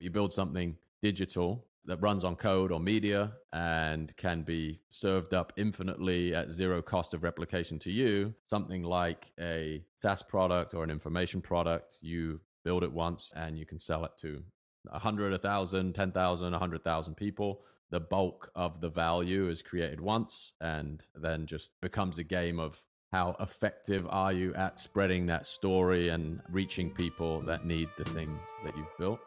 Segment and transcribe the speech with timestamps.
[0.00, 5.52] You build something digital that runs on code or media and can be served up
[5.56, 8.34] infinitely at zero cost of replication to you.
[8.46, 13.64] Something like a SaaS product or an information product, you build it once and you
[13.64, 14.42] can sell it to
[14.90, 17.62] 100, 1,000, 10,000, 100,000 people.
[17.90, 22.82] The bulk of the value is created once and then just becomes a game of
[23.12, 28.28] how effective are you at spreading that story and reaching people that need the thing
[28.62, 29.20] that you've built.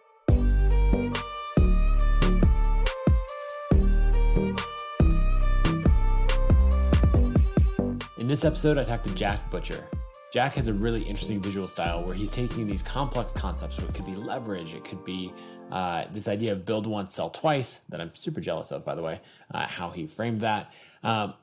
[8.17, 9.87] In this episode, I talked to Jack Butcher.
[10.31, 13.77] Jack has a really interesting visual style where he's taking these complex concepts.
[13.79, 15.33] It could be leverage, it could be
[15.71, 19.01] uh, this idea of build once, sell twice, that I'm super jealous of, by the
[19.01, 19.19] way,
[19.53, 20.71] uh, how he framed that.
[21.03, 21.33] Um,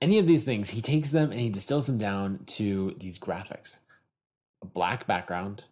[0.00, 3.80] any of these things, he takes them and he distills them down to these graphics
[4.62, 5.64] a black background,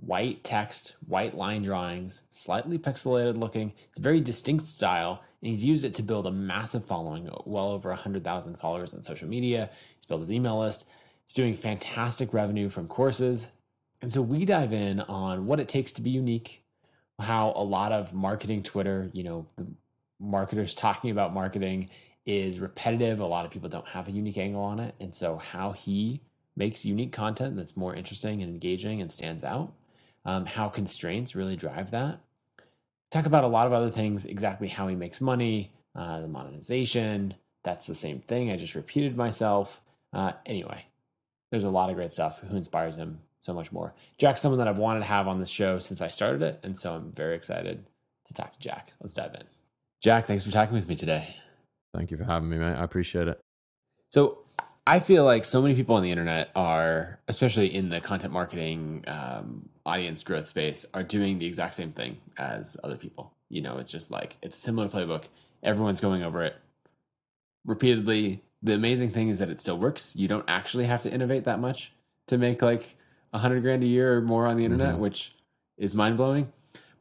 [0.00, 3.72] white text, white line drawings, slightly pixelated looking.
[3.90, 7.68] It's a very distinct style, and he's used it to build a massive following, well
[7.68, 9.70] over 100,000 followers on social media.
[9.96, 10.86] He's built his email list.
[11.26, 13.48] He's doing fantastic revenue from courses.
[14.00, 16.64] And so we dive in on what it takes to be unique,
[17.20, 19.66] how a lot of marketing Twitter, you know, the
[20.18, 21.90] marketers talking about marketing
[22.26, 23.20] is repetitive.
[23.20, 24.94] A lot of people don't have a unique angle on it.
[25.00, 26.20] And so how he
[26.56, 29.72] makes unique content that's more interesting and engaging and stands out,
[30.24, 32.18] um, how constraints really drive that.
[33.10, 37.34] Talk about a lot of other things, exactly how he makes money, uh, the monetization.
[37.64, 38.50] That's the same thing.
[38.50, 39.80] I just repeated myself.
[40.12, 40.84] Uh, anyway,
[41.50, 42.40] there's a lot of great stuff.
[42.40, 43.94] Who inspires him so much more?
[44.18, 46.60] Jack's someone that I've wanted to have on the show since I started it.
[46.62, 47.84] And so I'm very excited
[48.26, 48.92] to talk to Jack.
[49.00, 49.44] Let's dive in.
[50.00, 51.36] Jack, thanks for talking with me today.
[51.94, 52.74] Thank you for having me, mate.
[52.74, 53.38] I appreciate it.
[54.10, 54.38] So
[54.86, 59.04] I feel like so many people on the internet are, especially in the content marketing
[59.06, 63.32] um, audience growth space, are doing the exact same thing as other people.
[63.48, 65.24] You know, it's just like it's a similar playbook.
[65.62, 66.56] Everyone's going over it
[67.64, 68.42] repeatedly.
[68.62, 70.16] The amazing thing is that it still works.
[70.16, 71.92] You don't actually have to innovate that much
[72.28, 72.96] to make like
[73.32, 75.02] a hundred grand a year or more on the internet, mm-hmm.
[75.02, 75.34] which
[75.78, 76.52] is mind blowing.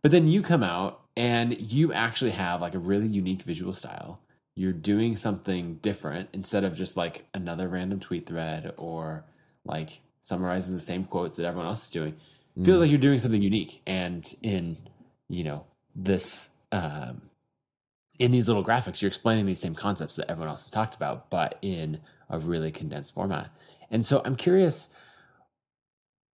[0.04, 4.20] But then you come out and you actually have like a really unique visual style
[4.56, 9.24] you're doing something different instead of just like another random tweet thread or
[9.66, 12.16] like summarizing the same quotes that everyone else is doing.
[12.58, 12.82] It feels mm.
[12.82, 13.82] like you're doing something unique.
[13.88, 14.78] And in,
[15.30, 17.22] you know, this um
[18.20, 21.30] in these little graphics, you're explaining these same concepts that everyone else has talked about,
[21.32, 23.50] but in a really condensed format.
[23.90, 24.90] And so I'm curious.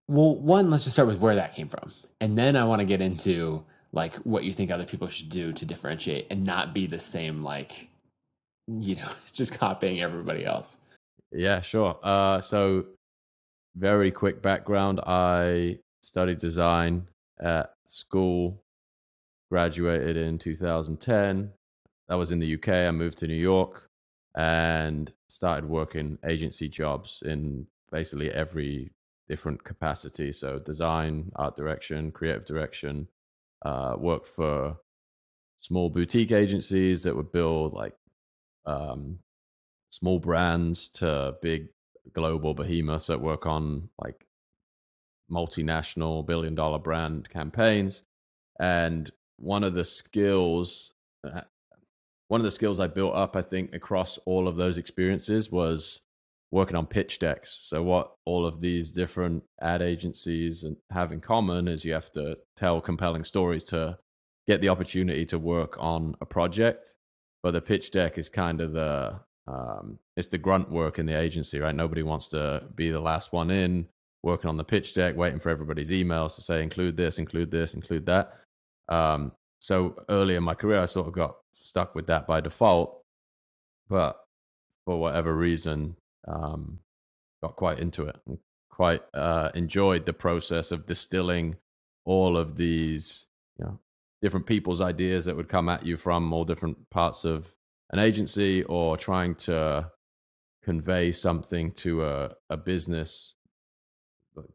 [0.08, 1.92] Well, one, let's just start with where that came from.
[2.22, 5.54] And then I want to get into like what you think other people should do
[5.54, 7.90] to differentiate and not be the same like
[8.68, 10.78] you know, just copying everybody else.
[11.32, 11.98] Yeah, sure.
[12.04, 12.86] Uh, so,
[13.76, 17.08] very quick background I studied design
[17.42, 18.62] at school,
[19.50, 21.52] graduated in 2010.
[22.08, 22.70] That was in the UK.
[22.70, 23.90] I moved to New York
[24.36, 28.92] and started working agency jobs in basically every
[29.28, 30.32] different capacity.
[30.32, 33.08] So, design, art direction, creative direction.
[33.66, 34.76] Uh, worked for
[35.62, 37.94] small boutique agencies that would build like
[38.66, 39.20] um,
[39.90, 41.68] small brands to big
[42.14, 44.26] global behemoths that work on like
[45.32, 48.04] multinational billion dollar brand campaigns.
[48.60, 50.94] And one of the skills,
[51.26, 51.42] uh,
[52.28, 56.02] one of the skills I built up, I think, across all of those experiences was
[56.52, 57.60] working on pitch decks.
[57.64, 62.38] So, what all of these different ad agencies have in common is you have to
[62.56, 63.98] tell compelling stories to
[64.48, 66.96] get the opportunity to work on a project
[67.44, 71.20] but the pitch deck is kind of the um, it's the grunt work in the
[71.20, 71.76] agency, right?
[71.76, 73.88] Nobody wants to be the last one in,
[74.24, 77.74] working on the pitch deck, waiting for everybody's emails to say include this, include this,
[77.74, 78.40] include that.
[78.88, 83.02] Um, so early in my career, I sort of got stuck with that by default,
[83.90, 84.18] but
[84.86, 86.80] for whatever reason, um,
[87.42, 88.16] got quite into it.
[88.26, 88.38] And
[88.70, 91.58] quite uh, enjoyed the process of distilling
[92.06, 93.28] all of these,
[93.60, 93.80] you know,
[94.24, 97.54] different people's ideas that would come at you from all different parts of
[97.92, 99.88] an agency or trying to
[100.64, 103.36] convey something to a, a business.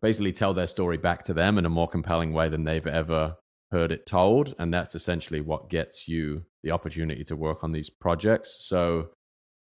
[0.03, 3.37] Basically tell their story back to them in a more compelling way than they've ever
[3.71, 7.91] heard it told and that's essentially what gets you the opportunity to work on these
[7.91, 8.59] projects.
[8.63, 9.11] So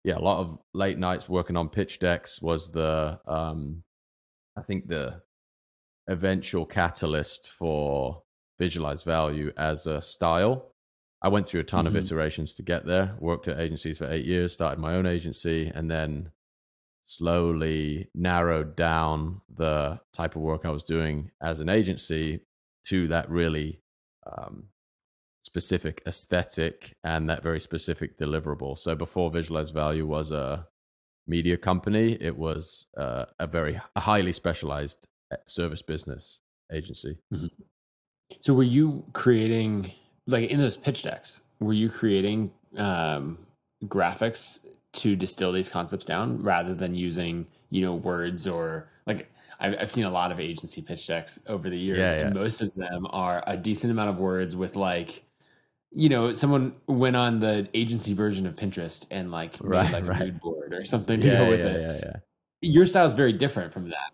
[0.03, 3.83] yeah a lot of late nights working on pitch decks was the um
[4.57, 5.21] i think the
[6.07, 8.23] eventual catalyst for
[8.59, 10.71] visualize value as a style.
[11.21, 11.95] I went through a ton mm-hmm.
[11.95, 13.15] of iterations to get there.
[13.19, 16.31] Worked at agencies for eight years, started my own agency, and then
[17.05, 22.41] slowly narrowed down the type of work I was doing as an agency
[22.85, 23.81] to that really
[24.31, 24.65] um,
[25.43, 28.77] specific aesthetic and that very specific deliverable.
[28.77, 30.67] So before Visualize Value was a
[31.27, 36.39] media company, it was uh, a very a highly specialized uh, service business
[36.71, 37.17] agency.
[37.33, 37.47] Mm-hmm.
[38.41, 39.91] So were you creating
[40.27, 41.41] like in those pitch decks?
[41.59, 43.37] Were you creating um,
[43.85, 49.29] graphics to distill these concepts down rather than using you know words or like
[49.59, 52.25] I've, seen a lot of agency pitch decks over the years, yeah, yeah.
[52.27, 55.23] and most of them are a decent amount of words with like
[55.91, 60.07] you know, someone went on the agency version of Pinterest and like right, made like
[60.07, 60.21] right.
[60.21, 61.81] a mood board or something to yeah, go with yeah, it.
[61.81, 62.15] Yeah, yeah.
[62.61, 64.11] Your style is very different from that.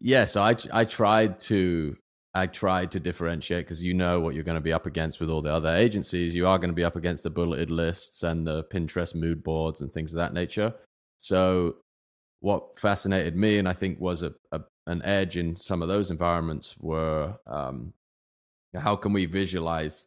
[0.00, 1.96] Yeah, so I I tried to
[2.32, 5.30] I tried to differentiate because you know what you're going to be up against with
[5.30, 6.34] all the other agencies.
[6.34, 9.80] You are going to be up against the bulleted lists and the Pinterest mood boards
[9.80, 10.72] and things of that nature.
[11.18, 11.76] So,
[12.40, 16.10] what fascinated me, and I think was a, a an edge in some of those
[16.10, 17.92] environments, were um,
[18.78, 20.06] how can we visualize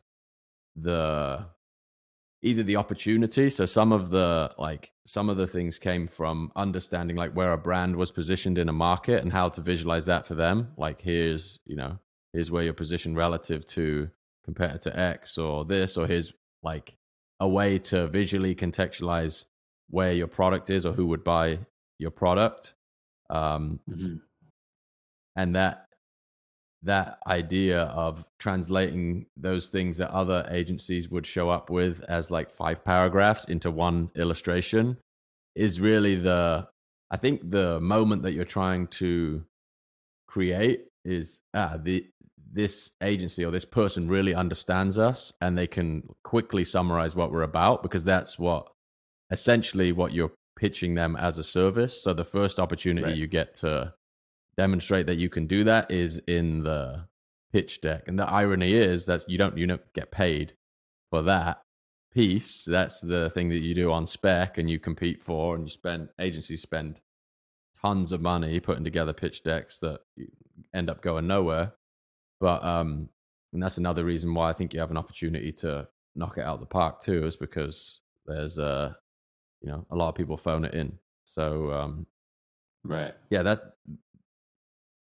[0.75, 1.45] the
[2.41, 7.15] either the opportunity so some of the like some of the things came from understanding
[7.15, 10.35] like where a brand was positioned in a market and how to visualize that for
[10.35, 11.97] them like here's you know
[12.33, 14.09] here's where you're positioned relative to
[14.43, 16.33] competitor x or this or here's
[16.63, 16.95] like
[17.39, 19.45] a way to visually contextualize
[19.89, 21.59] where your product is or who would buy
[21.99, 22.73] your product
[23.29, 24.15] um, mm-hmm.
[25.35, 25.85] and that
[26.83, 32.51] that idea of translating those things that other agencies would show up with as like
[32.51, 34.97] five paragraphs into one illustration
[35.55, 36.67] is really the
[37.11, 39.43] i think the moment that you're trying to
[40.27, 42.05] create is ah the
[42.53, 47.41] this agency or this person really understands us and they can quickly summarize what we're
[47.41, 48.67] about because that's what
[49.31, 53.17] essentially what you're pitching them as a service so the first opportunity right.
[53.17, 53.93] you get to
[54.57, 57.05] demonstrate that you can do that is in the
[57.53, 58.07] pitch deck.
[58.07, 60.53] And the irony is that you don't you don't get paid
[61.09, 61.61] for that
[62.13, 62.65] piece.
[62.65, 66.09] That's the thing that you do on spec and you compete for, and you spend
[66.19, 66.99] agencies spend
[67.81, 69.99] tons of money putting together pitch decks that
[70.73, 71.73] end up going nowhere.
[72.39, 73.09] But um,
[73.51, 76.55] and that's another reason why I think you have an opportunity to knock it out
[76.55, 78.93] of the park too, is because there's a uh,
[79.61, 80.97] you know a lot of people phone it in.
[81.25, 82.07] So um,
[82.83, 83.63] right, yeah, that's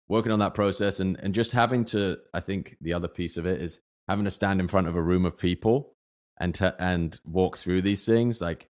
[0.07, 3.45] working on that process and and just having to i think the other piece of
[3.45, 5.95] it is having to stand in front of a room of people
[6.39, 8.69] and to and walk through these things like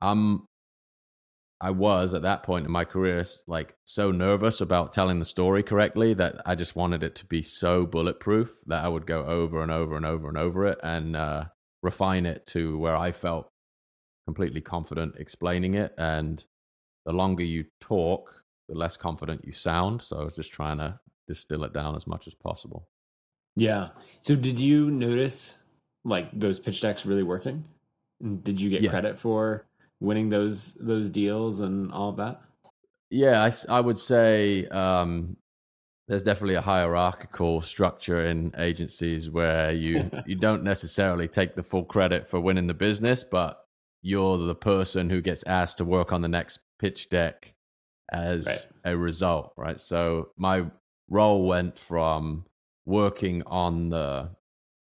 [0.00, 0.47] i'm
[1.60, 5.62] i was at that point in my career like so nervous about telling the story
[5.62, 9.62] correctly that i just wanted it to be so bulletproof that i would go over
[9.62, 11.44] and over and over and over it and uh,
[11.82, 13.50] refine it to where i felt
[14.26, 16.44] completely confident explaining it and
[17.06, 18.38] the longer you talk
[18.68, 20.02] the less confident you sound.
[20.02, 22.88] So I was just trying to distill it down as much as possible.
[23.56, 23.88] Yeah.
[24.22, 25.56] So did you notice
[26.04, 27.64] like those pitch decks really working?
[28.42, 28.90] Did you get yeah.
[28.90, 29.66] credit for
[30.00, 32.40] winning those those deals and all of that?
[33.10, 35.36] Yeah, I, I would say um,
[36.08, 41.84] there's definitely a hierarchical structure in agencies where you you don't necessarily take the full
[41.84, 43.64] credit for winning the business, but
[44.02, 47.54] you're the person who gets asked to work on the next pitch deck
[48.10, 48.66] as right.
[48.84, 49.80] a result, right?
[49.80, 50.66] So my
[51.10, 52.44] role went from
[52.86, 54.30] working on the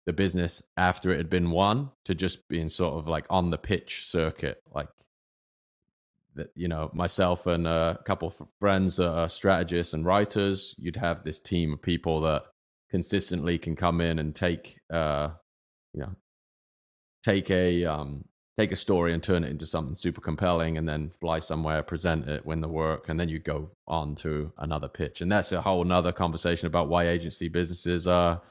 [0.06, 3.58] the business after it had been won to just being sort of like on the
[3.58, 4.88] pitch circuit, like.
[6.36, 10.76] That you know, myself and a couple of friends are strategists and writers.
[10.78, 12.44] You'd have this team of people that
[12.90, 15.30] consistently can come in and take, uh,
[15.94, 16.16] you know,
[17.24, 18.26] take a um,
[18.58, 22.28] take a story and turn it into something super compelling and then fly somewhere present
[22.28, 25.62] it win the work and then you go on to another pitch and that's a
[25.62, 28.42] whole nother conversation about why agency businesses are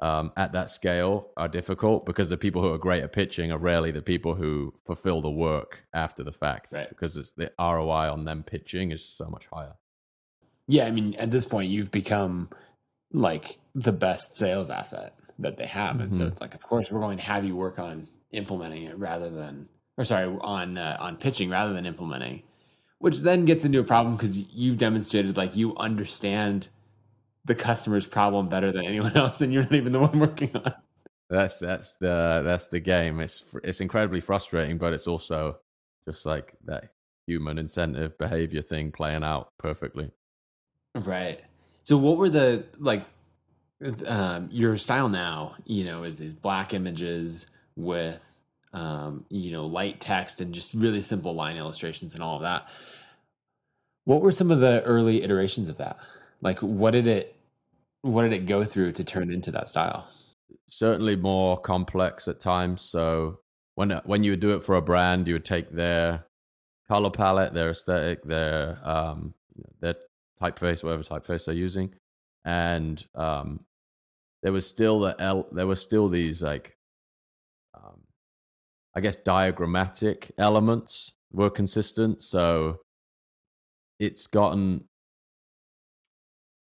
[0.00, 3.58] um, at that scale are difficult because the people who are great at pitching are
[3.58, 6.88] rarely the people who fulfill the work after the fact right.
[6.88, 9.74] because it's the roi on them pitching is so much higher
[10.66, 12.48] yeah i mean at this point you've become
[13.12, 16.20] like the best sales asset that they have and mm-hmm.
[16.20, 19.30] so it's like of course we're going to have you work on implementing it rather
[19.30, 22.42] than, or sorry, on uh, on pitching rather than implementing,
[22.98, 26.68] which then gets into a problem because you've demonstrated like you understand
[27.44, 30.66] the customer's problem better than anyone else, and you're not even the one working on.
[30.66, 30.74] It.
[31.30, 33.20] That's that's the that's the game.
[33.20, 35.58] It's it's incredibly frustrating, but it's also
[36.06, 36.90] just like that
[37.26, 40.10] human incentive behavior thing playing out perfectly.
[40.94, 41.40] Right.
[41.84, 43.04] So, what were the like?
[44.06, 48.38] Um, your style now, you know, is these black images with
[48.72, 52.68] um, you know light text and just really simple line illustrations and all of that.
[54.04, 55.98] What were some of the early iterations of that?
[56.42, 57.36] Like, what did it
[58.02, 60.08] what did it go through to turn into that style?
[60.72, 62.80] certainly more complex at times.
[62.80, 63.40] So
[63.74, 66.26] when when you would do it for a brand, you would take their
[66.88, 69.34] color palette, their aesthetic, their um,
[69.80, 69.96] their
[70.40, 71.94] typeface, whatever typeface they're using,
[72.44, 73.60] and um,
[74.42, 76.76] there was still the L, there were still these like,
[77.74, 78.00] um,
[78.96, 82.22] I guess diagrammatic elements were consistent.
[82.22, 82.80] So
[84.00, 84.88] it's gotten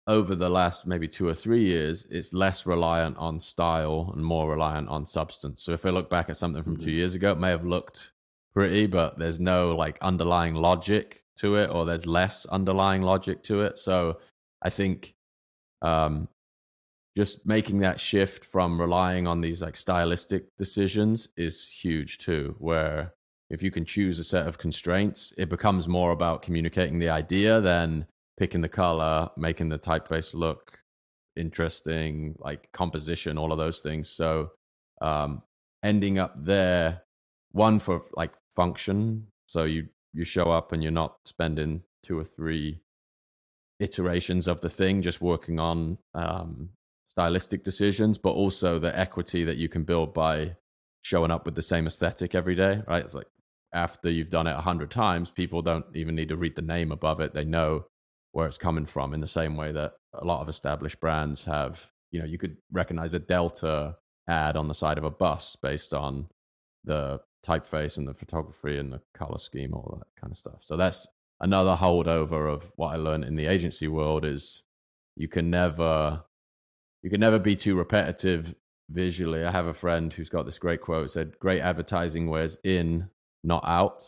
[0.10, 4.50] over the last maybe two or three years, it's less reliant on style and more
[4.50, 5.64] reliant on substance.
[5.64, 6.86] So if I look back at something from mm-hmm.
[6.86, 8.12] two years ago, it may have looked
[8.52, 13.62] pretty, but there's no like underlying logic to it, or there's less underlying logic to
[13.62, 13.78] it.
[13.78, 14.18] So
[14.64, 15.14] I think
[15.84, 16.28] um,
[17.16, 22.56] just making that shift from relying on these like stylistic decisions is huge too.
[22.58, 23.14] Where
[23.52, 27.62] if you can choose a set of constraints, it becomes more about communicating the idea
[27.62, 28.08] than
[28.40, 30.80] picking the color, making the typeface look
[31.36, 34.10] interesting, like composition, all of those things.
[34.10, 34.52] So
[35.02, 35.44] um,
[35.84, 37.04] ending up there,
[37.52, 39.28] one for like function.
[39.46, 42.80] So you you show up and you're not spending two or three
[43.80, 46.70] iterations of the thing, just working on um,
[47.10, 50.56] stylistic decisions, but also the equity that you can build by
[51.04, 52.82] showing up with the same aesthetic every day.
[52.88, 53.04] Right?
[53.04, 53.28] It's like
[53.74, 56.92] after you've done it a hundred times, people don't even need to read the name
[56.92, 57.34] above it.
[57.34, 57.86] They know
[58.32, 61.92] where it's coming from in the same way that a lot of established brands have.
[62.12, 65.94] You know you could recognize a delta ad on the side of a bus based
[65.94, 66.28] on
[66.84, 70.60] the typeface and the photography and the color scheme all that kind of stuff.
[70.62, 71.08] So that's
[71.42, 74.64] another holdover of what i learned in the agency world is
[75.16, 76.24] you can never
[77.02, 78.56] you can never be too repetitive
[78.90, 79.46] visually.
[79.46, 83.10] I have a friend who's got this great quote said great advertising wears in
[83.44, 84.04] not out.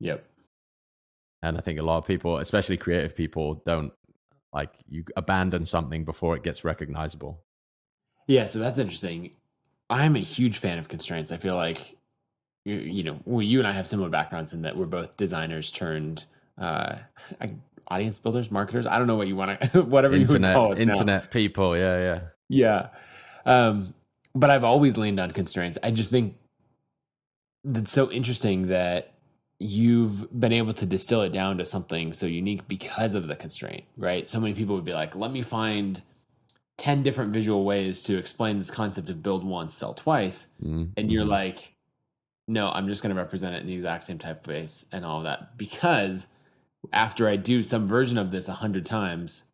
[0.00, 0.24] Yep
[1.42, 3.92] and I think a lot of people, especially creative people, don't
[4.52, 7.44] like you abandon something before it gets recognizable.
[8.26, 9.32] Yeah, so that's interesting.
[9.88, 11.30] I'm a huge fan of constraints.
[11.30, 11.96] I feel like
[12.64, 15.70] you, you know, well, you and I have similar backgrounds in that we're both designers
[15.70, 16.24] turned
[16.58, 16.96] uh,
[17.88, 18.86] audience builders, marketers.
[18.86, 20.80] I don't know what you want to, whatever internet, you would call it.
[20.80, 21.30] Internet now.
[21.30, 22.88] people, yeah, yeah, yeah.
[23.44, 23.94] Um,
[24.34, 25.78] but I've always leaned on constraints.
[25.82, 26.36] I just think
[27.62, 29.14] that's so interesting that
[29.58, 33.84] you've been able to distill it down to something so unique because of the constraint,
[33.96, 34.28] right?
[34.28, 36.02] So many people would be like, let me find
[36.78, 40.48] 10 different visual ways to explain this concept of build once, sell twice.
[40.62, 40.84] Mm-hmm.
[40.96, 41.74] And you're like,
[42.48, 45.24] no, I'm just going to represent it in the exact same typeface and all of
[45.24, 45.56] that.
[45.56, 46.26] Because
[46.92, 49.44] after I do some version of this a hundred times,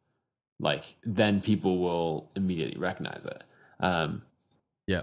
[0.58, 3.44] like then people will immediately recognize it.
[3.78, 4.22] Um,
[4.88, 5.02] yeah.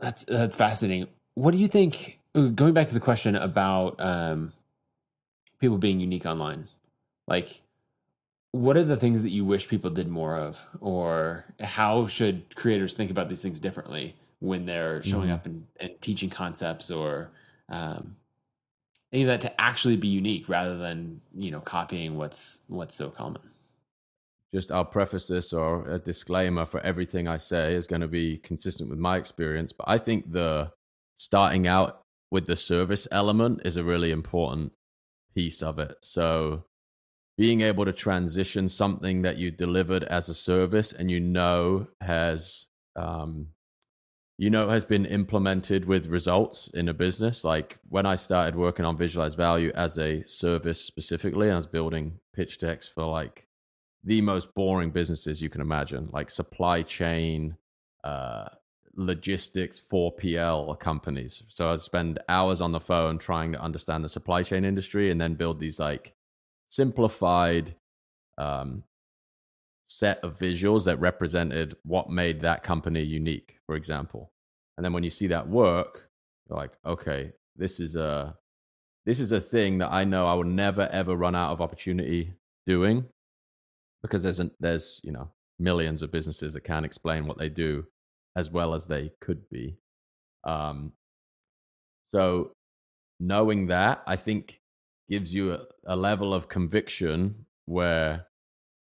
[0.00, 1.06] That's, that's fascinating.
[1.34, 4.52] What do you think going back to the question about um,
[5.60, 6.68] people being unique online,
[7.26, 7.62] like
[8.52, 12.94] what are the things that you wish people did more of, or how should creators
[12.94, 15.34] think about these things differently when they're showing mm-hmm.
[15.34, 17.30] up and, and, teaching concepts or
[17.68, 18.16] um,
[19.12, 23.10] any of that to actually be unique rather than you know copying what's what's so
[23.10, 23.42] common
[24.52, 28.38] just I'll preface this or a disclaimer for everything I say is going to be
[28.38, 29.72] consistent with my experience.
[29.72, 30.72] But I think the
[31.18, 34.72] starting out with the service element is a really important
[35.34, 35.96] piece of it.
[36.02, 36.64] So
[37.36, 42.66] being able to transition something that you delivered as a service and you know has
[42.96, 43.48] um,
[44.40, 48.86] you know has been implemented with results in a business like when i started working
[48.86, 53.46] on visualized value as a service specifically i was building pitch decks for like
[54.02, 57.56] the most boring businesses you can imagine like supply chain
[58.02, 58.48] uh,
[58.94, 61.42] logistics 4PL companies.
[61.48, 65.20] So I'd spend hours on the phone trying to understand the supply chain industry and
[65.20, 66.14] then build these like
[66.68, 67.74] simplified
[68.38, 68.84] um,
[69.86, 74.32] set of visuals that represented what made that company unique, for example.
[74.76, 76.08] And then when you see that work,
[76.48, 78.36] you're like, okay, this is a
[79.06, 82.34] this is a thing that I know I will never ever run out of opportunity
[82.66, 83.06] doing
[84.02, 87.86] because there's an, there's you know millions of businesses that can't explain what they do
[88.36, 89.76] as well as they could be.
[90.44, 90.92] Um,
[92.12, 92.52] so
[93.18, 94.60] knowing that, I think,
[95.08, 98.26] gives you a, a level of conviction where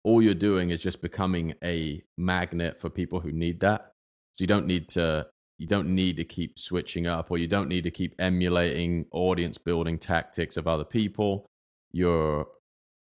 [0.05, 3.93] all you're doing is just becoming a magnet for people who need that.
[4.35, 5.27] So you don't need to
[5.59, 9.57] you don't need to keep switching up or you don't need to keep emulating audience
[9.57, 11.47] building tactics of other people.
[11.93, 12.47] You're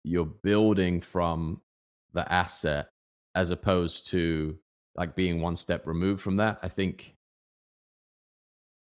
[0.03, 1.61] you're building from
[2.13, 2.87] the asset
[3.33, 4.57] as opposed to
[4.95, 6.59] like being one step removed from that.
[6.63, 7.15] I think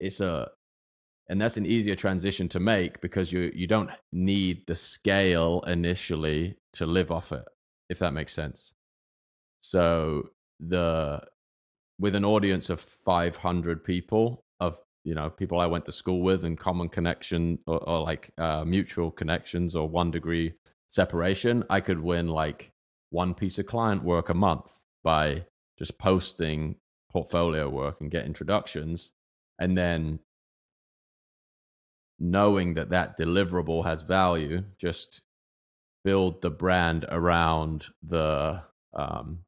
[0.01, 0.49] it's a
[1.29, 6.57] and that's an easier transition to make because you you don't need the scale initially
[6.73, 7.45] to live off it
[7.89, 8.75] if that makes sense
[9.61, 10.29] so
[10.61, 11.21] the
[11.99, 16.45] with an audience of 500 people of you know people I went to school with
[16.45, 20.55] and common connection or, or like uh, mutual connections or one degree
[20.89, 22.73] separation, I could win like
[23.11, 25.45] one piece of client work a month by
[25.79, 26.77] just posting
[27.11, 29.13] portfolio work and get introductions
[29.59, 30.19] and then
[32.19, 35.23] knowing that that deliverable has value just
[36.05, 38.63] build the brand around the
[38.93, 39.41] um,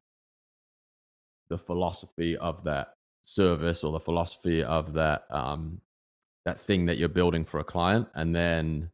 [1.49, 2.89] the philosophy of that
[3.21, 5.81] service or the philosophy of that um,
[6.45, 8.89] that thing that you're building for a client, and then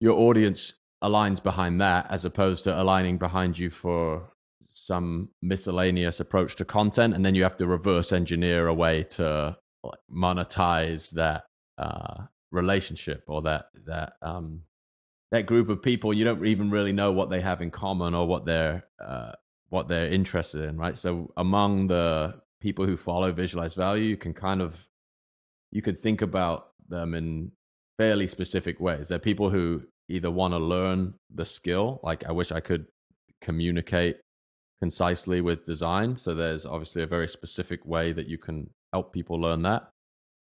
[0.00, 0.74] your audience
[1.04, 4.30] aligns behind that as opposed to aligning behind you for
[4.76, 9.56] some miscellaneous approach to content, and then you have to reverse engineer a way to
[10.14, 11.44] monetize that
[11.78, 14.60] uh, relationship or that that um,
[15.32, 16.12] that group of people.
[16.12, 19.32] You don't even really know what they have in common or what they're uh,
[19.70, 20.96] what they're interested in, right?
[20.96, 24.86] So among the people who follow visualize value, you can kind of
[25.72, 27.50] you could think about them in
[27.96, 29.08] fairly specific ways.
[29.08, 32.86] They're people who either want to learn the skill, like I wish I could
[33.40, 34.18] communicate
[34.80, 36.16] concisely with design.
[36.16, 39.90] So there's obviously a very specific way that you can help people learn that.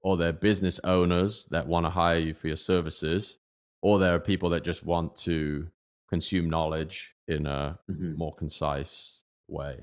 [0.03, 3.39] Or they're business owners that want to hire you for your services.
[3.83, 5.69] Or there are people that just want to
[6.11, 8.17] consume knowledge in a mm-hmm.
[8.17, 9.75] more concise way.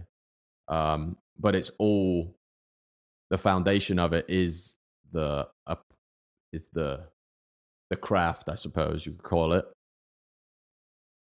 [0.67, 2.36] Um, but it's all
[3.29, 4.75] the foundation of it is
[5.12, 5.75] the uh,
[6.53, 7.08] is the
[7.89, 9.65] the craft, I suppose you could call it.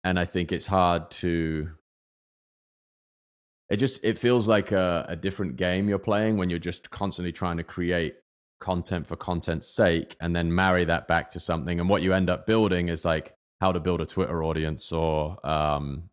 [0.04, 1.70] And I think it's hard to.
[3.70, 7.32] It just it feels like a, a different game you're playing when you're just constantly
[7.32, 8.16] trying to create
[8.60, 11.80] content for content's sake and then marry that back to something.
[11.80, 15.44] And what you end up building is like how to build a Twitter audience or
[15.46, 16.10] um,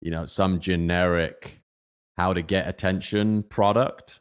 [0.00, 1.62] you know some generic
[2.16, 4.20] how to get attention product,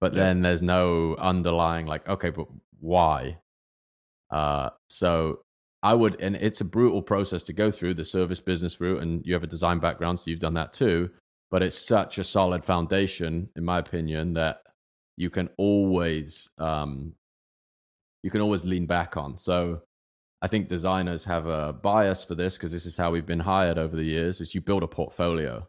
[0.00, 0.20] but yeah.
[0.20, 2.46] then there's no underlying like okay, but
[2.80, 3.38] why?
[4.30, 5.40] Uh, so
[5.82, 9.24] I would, and it's a brutal process to go through the service business route, and
[9.26, 11.10] you have a design background, so you've done that too.
[11.52, 14.62] But it's such a solid foundation, in my opinion, that
[15.18, 17.12] you can always um,
[18.22, 19.36] you can always lean back on.
[19.38, 19.82] So
[20.40, 23.78] I think designers have a bias for this because this is how we've been hired
[23.78, 25.68] over the years is you build a portfolio.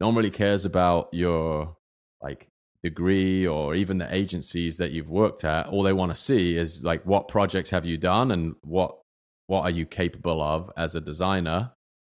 [0.00, 1.76] No one really cares about your
[2.20, 2.48] like
[2.82, 5.68] degree or even the agencies that you've worked at.
[5.68, 8.96] All they want to see is like what projects have you done and what
[9.46, 11.72] what are you capable of as a designer?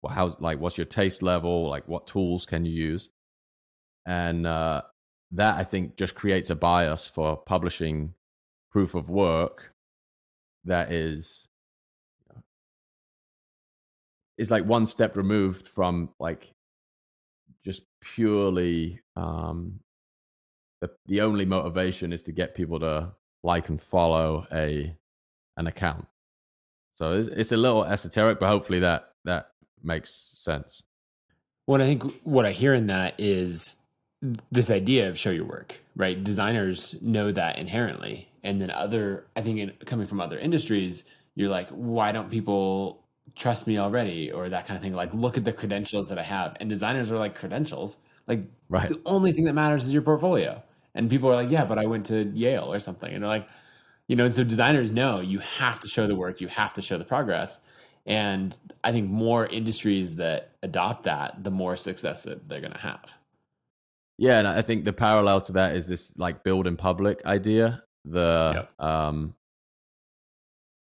[0.09, 1.69] How like what's your taste level?
[1.69, 3.11] Like what tools can you use?
[4.07, 4.83] And uh,
[5.33, 8.15] that I think just creates a bias for publishing
[8.71, 9.73] proof of work
[10.65, 11.49] that is
[14.39, 16.53] is like one step removed from like
[17.65, 19.81] just purely um
[20.83, 24.95] the, the only motivation is to get people to like and follow a
[25.57, 26.07] an account
[26.97, 29.53] so it's, it's a little esoteric but hopefully that that
[29.87, 30.83] makes sense.
[31.67, 33.77] What i think what i hear in that is
[34.51, 36.23] this idea of show your work right?
[36.23, 38.29] Designers know that inherently.
[38.45, 43.03] And then other i think in, coming from other industries you're like why don't people
[43.35, 44.31] trust me already?
[44.31, 44.95] or that kind of thing.
[44.95, 46.57] Like look at the credentials that i have.
[46.61, 47.99] And designers are like credentials.
[48.27, 48.89] Like right.
[48.89, 50.63] the only thing that matters is your portfolio.
[50.95, 53.13] And people are like yeah but i went to yale or something.
[53.13, 53.49] And they're like
[54.09, 56.83] you know and so designers know you have to show the work you have to
[56.83, 57.61] show the progress
[58.07, 62.79] and i think more industries that adopt that the more success that they're going to
[62.79, 63.19] have
[64.19, 67.83] yeah and i think the parallel to that is this like build in public idea
[68.05, 68.81] the yep.
[68.81, 69.35] um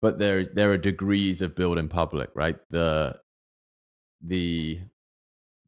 [0.02, 2.58] but there there are degrees of build in public, right?
[2.70, 3.20] The
[4.20, 4.80] the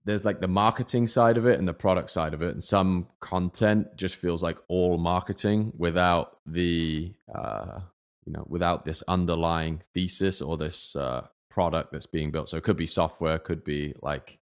[0.05, 3.07] there's like the marketing side of it and the product side of it, and some
[3.21, 7.79] content just feels like all marketing without the uh,
[8.27, 11.23] you know without this underlying thesis or this uh,
[11.55, 12.49] product that's being built.
[12.49, 14.41] So it could be software, could be like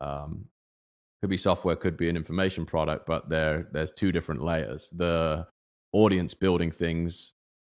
[0.00, 0.46] um,
[1.20, 4.88] could be software, could be an information product, but there there's two different layers.
[4.92, 5.46] The
[5.92, 7.32] audience building things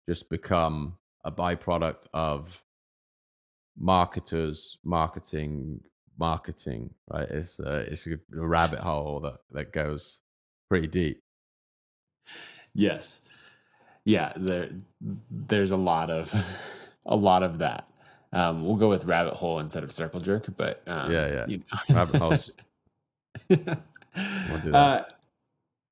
[0.08, 2.63] just become a byproduct of
[3.78, 5.82] marketers marketing
[6.17, 10.21] marketing right it's a, it's a rabbit hole that that goes
[10.69, 11.19] pretty deep
[12.74, 13.19] yes
[14.06, 14.69] yeah there
[15.30, 16.34] there's a lot of
[17.06, 17.89] a lot of that
[18.36, 21.58] um, we'll go with rabbit hole instead of circle jerk but um, yeah yeah you
[21.58, 21.95] know.
[21.95, 22.52] rabbit holes
[23.50, 25.04] we'll uh,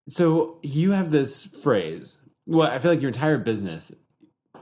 [0.10, 3.92] so you have this phrase well i feel like your entire business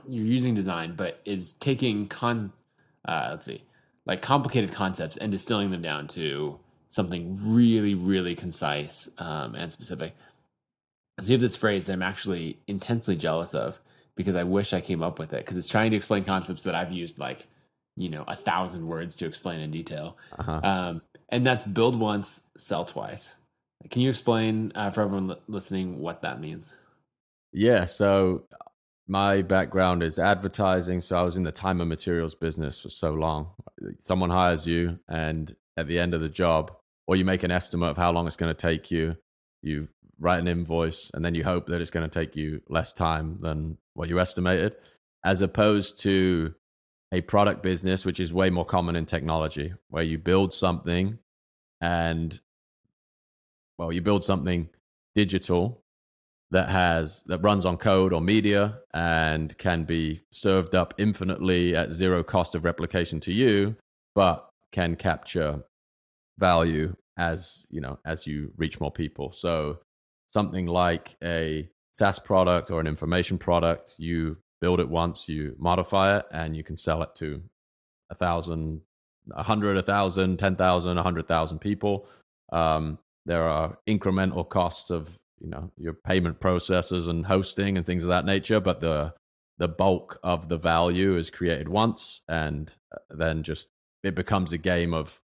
[0.08, 2.52] you're using design, but is taking con,
[3.06, 3.62] uh, let's see,
[4.06, 6.58] like complicated concepts and distilling them down to
[6.90, 10.14] something really, really concise um, and specific.
[11.20, 13.78] So you have this phrase that I'm actually intensely jealous of
[14.14, 16.74] because I wish I came up with it because it's trying to explain concepts that
[16.74, 17.46] I've used like,
[17.96, 20.16] you know, a thousand words to explain in detail.
[20.38, 20.60] Uh-huh.
[20.62, 23.36] Um, and that's build once, sell twice.
[23.90, 26.76] Can you explain uh, for everyone listening what that means?
[27.52, 27.84] Yeah.
[27.84, 28.44] So
[29.08, 31.00] my background is advertising.
[31.00, 33.50] So I was in the time and materials business for so long.
[33.98, 36.72] Someone hires you, and at the end of the job,
[37.06, 39.16] or you make an estimate of how long it's going to take you.
[39.62, 42.92] You write an invoice, and then you hope that it's going to take you less
[42.92, 44.76] time than what you estimated,
[45.24, 46.54] as opposed to
[47.12, 51.18] a product business, which is way more common in technology, where you build something
[51.80, 52.40] and,
[53.78, 54.68] well, you build something
[55.14, 55.82] digital
[56.50, 61.92] that has that runs on code or media and can be served up infinitely at
[61.92, 63.74] zero cost of replication to you
[64.14, 65.62] but can capture
[66.38, 69.32] value as you know as you reach more people.
[69.32, 69.78] So
[70.32, 76.16] something like a SaaS product or an information product, you build it once, you modify
[76.18, 77.42] it, and you can sell it to
[78.10, 78.80] a thousand,
[79.32, 82.06] a hundred, a thousand, ten thousand, a hundred thousand people.
[82.52, 88.04] Um, there are incremental costs of you know your payment processes and hosting and things
[88.04, 89.12] of that nature, but the
[89.58, 93.68] the bulk of the value is created once, and uh, then just
[94.04, 95.20] it becomes a game of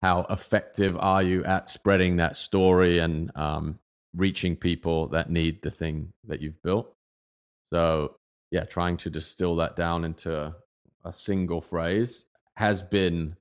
[0.00, 3.78] how effective are you at spreading that story and um,
[4.14, 6.94] reaching people that need the thing that you've built.
[7.72, 8.16] So,
[8.54, 10.54] yeah, trying to distill that down into
[11.04, 13.36] a single phrase has been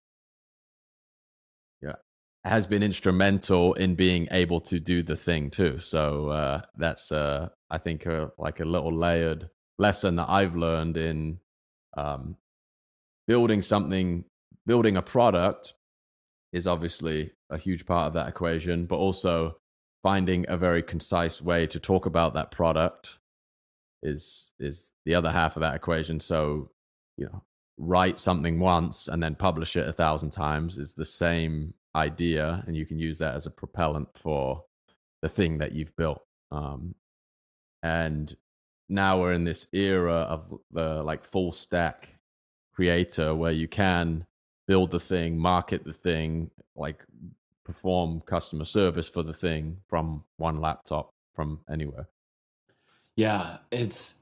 [1.83, 1.97] yeah,
[2.43, 5.77] has been instrumental in being able to do the thing too.
[5.77, 10.97] So, uh, that's uh I think a, like a little layered lesson that I've learned
[10.97, 11.37] in
[11.95, 12.35] um,
[13.27, 14.25] building something
[14.65, 15.75] building a product
[16.53, 19.57] is obviously a huge part of that equation, but also
[20.01, 23.19] finding a very concise way to talk about that product
[24.03, 26.69] is is the other half of that equation so
[27.17, 27.41] you know
[27.77, 32.75] write something once and then publish it a thousand times is the same idea and
[32.75, 34.63] you can use that as a propellant for
[35.21, 36.93] the thing that you've built um,
[37.81, 38.35] and
[38.89, 42.09] now we're in this era of the like full stack
[42.75, 44.25] creator where you can
[44.67, 47.03] build the thing market the thing like
[47.63, 52.07] perform customer service for the thing from one laptop from anywhere.
[53.15, 54.19] Yeah, it's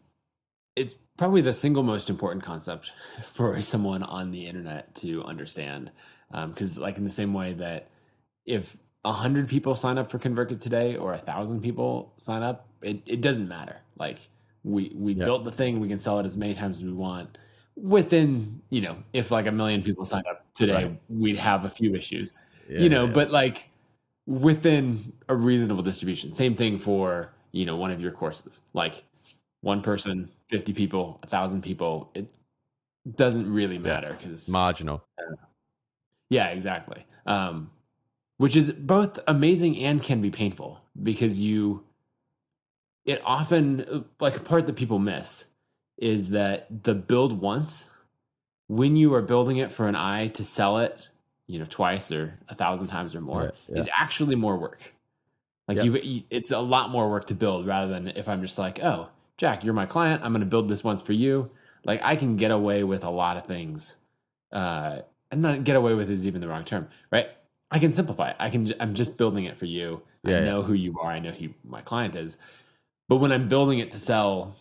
[0.76, 2.92] it's probably the single most important concept
[3.24, 5.92] for someone on the internet to understand.
[6.32, 7.90] Because, um, like, in the same way that
[8.46, 12.68] if a hundred people sign up for ConvertKit today or a thousand people sign up,
[12.82, 13.78] it, it doesn't matter.
[13.98, 14.20] Like,
[14.64, 17.38] we we built the thing, we can sell it as many times as we want.
[17.76, 21.02] Within, you know, if like a million people signed up today, right.
[21.10, 22.34] we'd have a few issues
[22.72, 23.12] yeah, you know, yeah.
[23.12, 23.70] but like
[24.26, 26.32] within a reasonable distribution.
[26.32, 28.62] Same thing for, you know, one of your courses.
[28.74, 29.04] Like
[29.62, 32.28] one person, 50 people, a thousand people, it
[33.16, 35.04] doesn't really matter because marginal.
[35.20, 35.36] Uh,
[36.30, 37.06] yeah, exactly.
[37.26, 37.72] Um,
[38.38, 41.84] which is both amazing and can be painful because you,
[43.06, 45.46] it often, like a part that people miss
[45.98, 47.86] is that the build once,
[48.68, 51.08] when you are building it for an eye to sell it
[51.52, 53.80] you know twice or a thousand times or more yeah, yeah.
[53.82, 54.94] is actually more work
[55.68, 56.04] like yep.
[56.04, 59.10] you it's a lot more work to build rather than if i'm just like oh
[59.38, 60.22] jack you're my client.
[60.24, 61.50] I'm going to build this once for you.
[61.84, 63.96] Like i can get away with a lot of things
[64.52, 67.30] uh and not get away with is even the wrong term right?
[67.74, 68.36] I can simplify it.
[68.40, 70.02] I can i'm just building it for you.
[70.24, 71.10] Yeah, i know who you are.
[71.12, 72.38] I know who my client is.
[73.08, 74.56] But when i'm building it to sell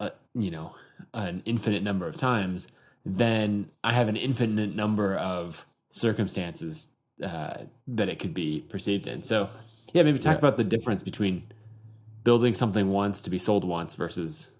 [0.00, 0.74] a, you know
[1.14, 2.68] an infinite number of times
[3.04, 6.88] then i have an infinite number of circumstances
[7.22, 9.22] uh, that it could be perceived in.
[9.22, 9.48] So,
[9.92, 10.38] yeah, maybe talk yeah.
[10.38, 11.44] about the difference between
[12.24, 14.50] building something once to be sold once versus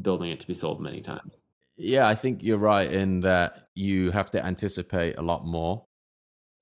[0.00, 1.38] building it to be sold many times.
[1.76, 5.84] Yeah, I think you're right in that you have to anticipate a lot more.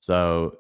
[0.01, 0.59] So,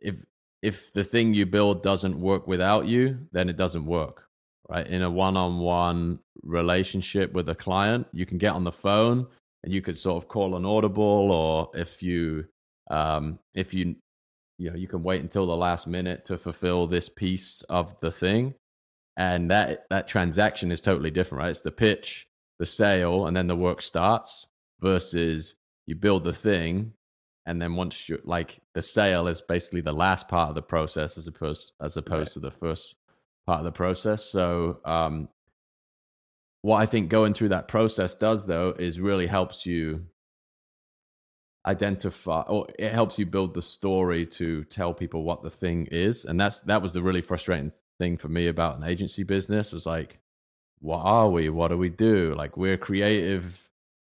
[0.00, 0.24] if
[0.62, 4.26] if the thing you build doesn't work without you, then it doesn't work.
[4.68, 4.86] Right?
[4.86, 9.26] In a one-on-one relationship with a client, you can get on the phone
[9.64, 12.46] and you could sort of call an audible or if you
[12.90, 13.96] um, if you
[14.60, 18.10] you know you can wait until the last minute to fulfill this piece of the
[18.10, 18.54] thing.
[19.16, 21.50] And that that transaction is totally different right?
[21.50, 24.46] It's the pitch the sale and then the work starts
[24.80, 25.54] versus
[25.86, 26.92] you build the thing
[27.46, 31.16] and then once you like the sale is basically the last part of the process
[31.16, 32.32] as opposed as opposed right.
[32.34, 32.94] to the first
[33.46, 34.26] part of the process.
[34.26, 35.28] So um
[36.62, 40.04] what i think going through that process does though is really helps you
[41.66, 46.24] identify or it helps you build the story to tell people what the thing is.
[46.24, 49.86] And that's that was the really frustrating thing for me about an agency business was
[49.86, 50.18] like
[50.82, 51.50] what are we?
[51.50, 52.34] What do we do?
[52.34, 53.68] Like we're creative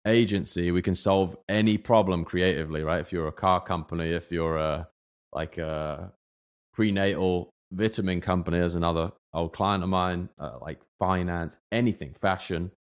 [0.07, 0.71] agency.
[0.71, 3.01] We can solve any problem creatively right?
[3.01, 4.89] If you're a car company if you're a
[5.33, 6.13] like a
[6.75, 12.73] prenatal vitamin company as another old client of mine uh, like finance anything fashion.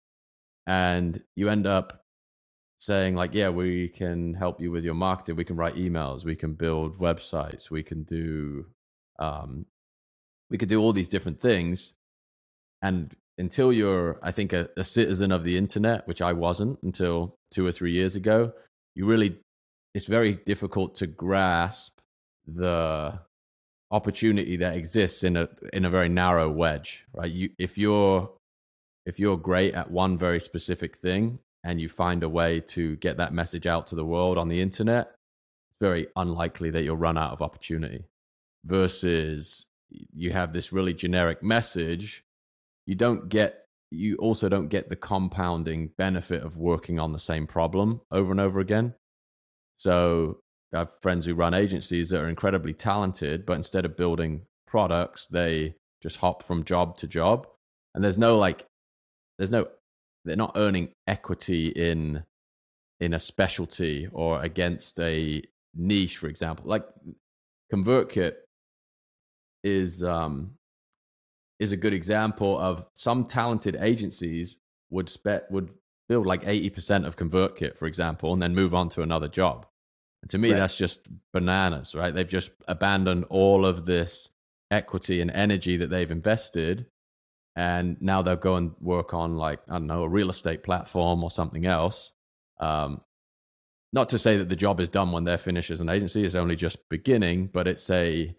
[0.66, 2.05] And you end up
[2.78, 5.36] saying like yeah we can help you with your marketing.
[5.36, 6.24] We can write emails.
[6.24, 7.70] We can build websites.
[7.70, 8.66] We can do
[9.18, 9.66] um
[10.50, 11.94] we could do all these different things.
[12.82, 17.36] And until you're i think a, a citizen of the internet which i wasn't until
[17.50, 18.52] two or three years ago
[18.94, 19.38] you really
[19.94, 21.98] it's very difficult to grasp
[22.46, 23.18] the
[23.90, 27.30] opportunity that exists in a in a very narrow wedge right?
[27.30, 28.30] You if you're
[29.04, 33.16] if you're great at one very specific thing and you find a way to get
[33.16, 37.18] that message out to the world on the internet, it's very unlikely that you'll run
[37.18, 38.04] out of opportunity.
[38.64, 42.22] Versus you have this really generic message,
[42.86, 47.48] you don't get you also don't get the compounding benefit of working on the same
[47.48, 48.94] problem over and over again.
[49.76, 50.38] So
[50.72, 55.26] I have friends who run agencies that are incredibly talented, but instead of building products,
[55.26, 57.48] they just hop from job to job.
[57.94, 58.66] And there's no like
[59.38, 59.66] there's no
[60.26, 62.24] they're not earning equity in
[63.00, 65.42] in a specialty or against a
[65.74, 66.64] niche, for example.
[66.66, 66.86] Like
[67.72, 68.34] ConvertKit
[69.64, 70.52] is um,
[71.58, 74.58] is a good example of some talented agencies
[74.90, 75.70] would spe- would
[76.08, 79.66] build like eighty percent of ConvertKit, for example, and then move on to another job.
[80.22, 80.58] And to me, right.
[80.58, 82.14] that's just bananas, right?
[82.14, 84.30] They've just abandoned all of this
[84.70, 86.86] equity and energy that they've invested
[87.56, 91.24] and now they'll go and work on like I don't know a real estate platform
[91.24, 92.12] or something else.
[92.60, 93.00] Um,
[93.92, 96.34] not to say that the job is done when they're finished as an agency; it's
[96.34, 97.48] only just beginning.
[97.52, 98.36] But it's a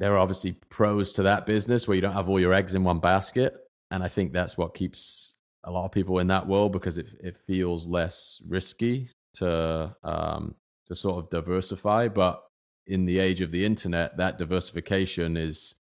[0.00, 2.82] there are obviously pros to that business where you don't have all your eggs in
[2.82, 3.54] one basket,
[3.92, 7.06] and I think that's what keeps a lot of people in that world because it
[7.22, 10.56] it feels less risky to um,
[10.88, 12.08] to sort of diversify.
[12.08, 12.42] But
[12.84, 15.76] in the age of the internet, that diversification is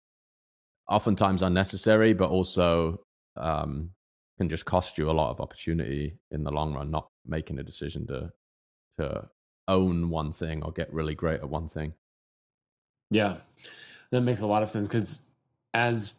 [0.88, 3.01] oftentimes unnecessary, but also
[3.37, 3.90] um,
[4.38, 6.90] can just cost you a lot of opportunity in the long run.
[6.90, 8.33] Not making a decision to
[8.99, 9.29] to
[9.68, 11.92] own one thing or get really great at one thing.
[13.11, 13.37] Yeah,
[14.11, 15.20] that makes a lot of sense because
[15.75, 16.14] as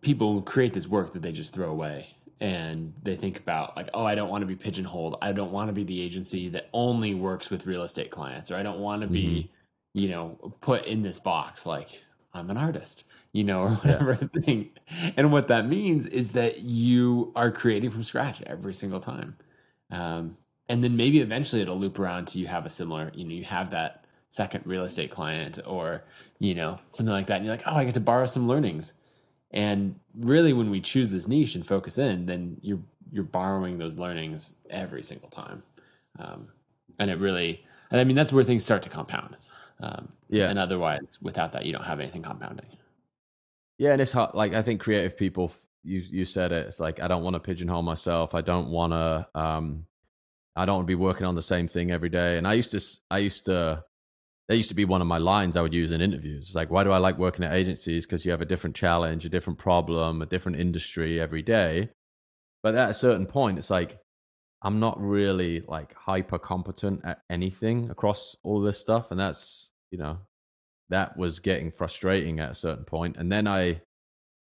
[0.00, 2.08] people create this work that they just throw away
[2.40, 5.68] and they think about like oh i don't want to be pigeonholed i don't want
[5.68, 9.00] to be the agency that only works with real estate clients or i don't want
[9.00, 9.48] to be
[9.94, 10.00] mm-hmm.
[10.00, 13.04] you know put in this box like i'm an artist
[13.36, 14.40] you know, or whatever yeah.
[14.44, 14.70] thing.
[15.18, 19.36] And what that means is that you are creating from scratch every single time.
[19.90, 20.36] Um,
[20.70, 23.44] and then maybe eventually it'll loop around to you have a similar, you know, you
[23.44, 26.02] have that second real estate client or,
[26.38, 27.36] you know, something like that.
[27.36, 28.94] And you're like, oh, I get to borrow some learnings.
[29.50, 32.80] And really when we choose this niche and focus in, then you're
[33.12, 35.62] you're borrowing those learnings every single time.
[36.18, 36.48] Um,
[36.98, 39.36] and it really and I mean that's where things start to compound.
[39.80, 40.48] Um, yeah.
[40.48, 42.66] And otherwise, without that, you don't have anything compounding.
[43.78, 44.34] Yeah, and it's hard.
[44.34, 46.66] Like I think creative people, you you said it.
[46.66, 48.34] It's like I don't want to pigeonhole myself.
[48.34, 49.40] I don't want to.
[49.40, 49.86] Um,
[50.54, 52.38] I don't want to be working on the same thing every day.
[52.38, 52.80] And I used to.
[53.10, 53.84] I used to.
[54.48, 56.44] That used to be one of my lines I would use in interviews.
[56.46, 58.06] It's like, why do I like working at agencies?
[58.06, 61.90] Because you have a different challenge, a different problem, a different industry every day.
[62.62, 63.98] But at a certain point, it's like
[64.62, 69.98] I'm not really like hyper competent at anything across all this stuff, and that's you
[69.98, 70.18] know
[70.88, 73.16] that was getting frustrating at a certain point.
[73.16, 73.82] And then I,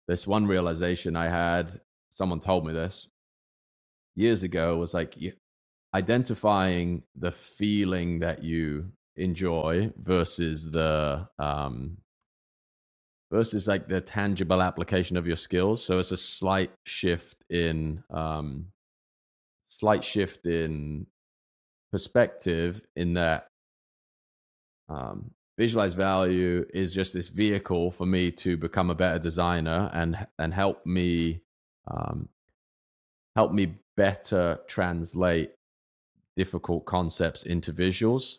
[0.09, 3.09] this one realization I had, someone told me this
[4.15, 5.15] years ago, was like
[5.95, 11.99] identifying the feeling that you enjoy versus the, um,
[13.31, 15.85] versus like the tangible application of your skills.
[15.85, 18.67] So it's a slight shift in, um,
[19.69, 21.07] slight shift in
[21.93, 23.49] perspective in that
[24.89, 30.27] um, visualize value is just this vehicle for me to become a better designer and
[30.39, 31.41] and help me
[31.89, 32.29] um,
[33.35, 35.53] help me better translate
[36.37, 38.39] difficult concepts into visuals.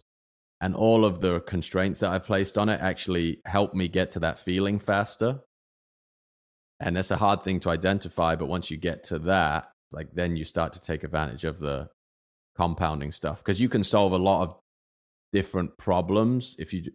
[0.60, 4.19] And all of the constraints that i've placed on it actually help me get to
[4.19, 5.41] that feeling faster.
[6.80, 10.36] And it's a hard thing to identify but once you get to that like then
[10.36, 11.89] you start to take advantage of the
[12.56, 13.38] compounding stuff.
[13.39, 14.56] Because you can solve a lot of
[15.32, 16.91] different problems if you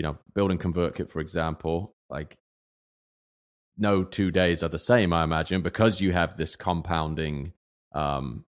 [0.00, 2.38] you know, building ConvertKit, for example, like
[3.76, 7.52] no two days are the same, I imagine, because you have this compounding
[7.94, 8.46] um,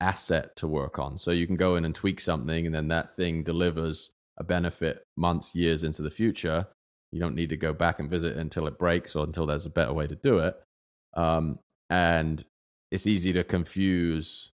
[0.00, 1.18] asset to work on.
[1.18, 5.06] So you can go in and tweak something, and then that thing delivers a benefit
[5.16, 6.66] months, years into the future.
[7.12, 9.70] You don't need to go back and visit until it breaks or until there's a
[9.70, 10.56] better way to do it.
[11.14, 12.44] Um, and
[12.90, 14.50] it's easy to confuse.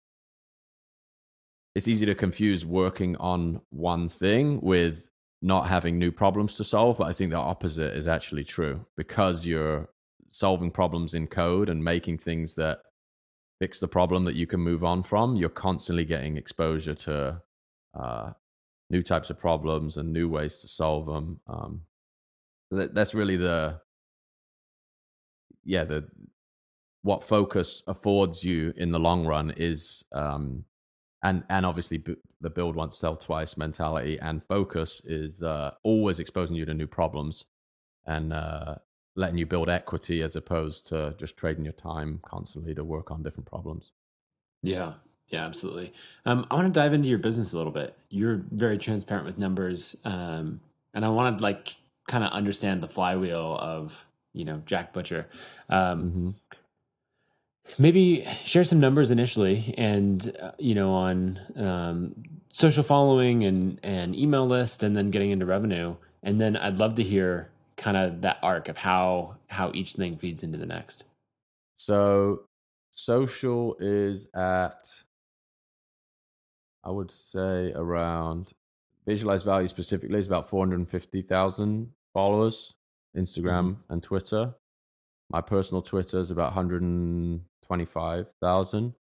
[1.74, 5.07] It's easy to confuse working on one thing with
[5.42, 6.98] not having new problems to solve.
[6.98, 9.90] But I think the opposite is actually true because you're
[10.32, 12.80] solving problems in code and making things that
[13.60, 15.36] fix the problem that you can move on from.
[15.36, 17.42] You're constantly getting exposure to
[18.00, 18.32] uh,
[18.90, 21.40] new types of problems and new ways to solve them.
[21.48, 21.82] Um,
[22.72, 23.80] that, that's really the
[25.64, 26.08] yeah the
[27.04, 30.66] what focus affords you in the long run is um,
[31.24, 36.20] and and obviously b- the build once sell twice mentality and focus is uh, always
[36.20, 37.46] exposing you to new problems
[38.06, 38.76] and uh,
[39.16, 43.24] letting you build equity as opposed to just trading your time constantly to work on
[43.24, 43.92] different problems.
[44.62, 44.94] Yeah.
[45.30, 45.92] Yeah absolutely.
[46.26, 47.98] Um, i want to dive into your business a little bit.
[48.10, 50.62] You're very transparent with numbers um,
[50.94, 51.76] and i want to like
[52.08, 55.28] kind of understand the flywheel of you know jack butcher.
[55.70, 56.30] Um, mm-hmm
[57.78, 62.16] maybe share some numbers initially and uh, you know on um,
[62.52, 65.96] social following and and email list and then getting into revenue.
[66.24, 70.18] And then i'd love to hear kind of that arc of how how each thing
[70.18, 71.04] feeds into the next.
[71.78, 72.42] So
[72.96, 74.90] social is at
[76.84, 78.54] i would say around
[79.06, 82.74] visualized value specifically is about 450000 followers
[83.16, 83.94] instagram mm-hmm.
[83.94, 84.56] and twitter.
[85.30, 86.82] My personal twitter is about 100
[87.68, 88.94] 25,000.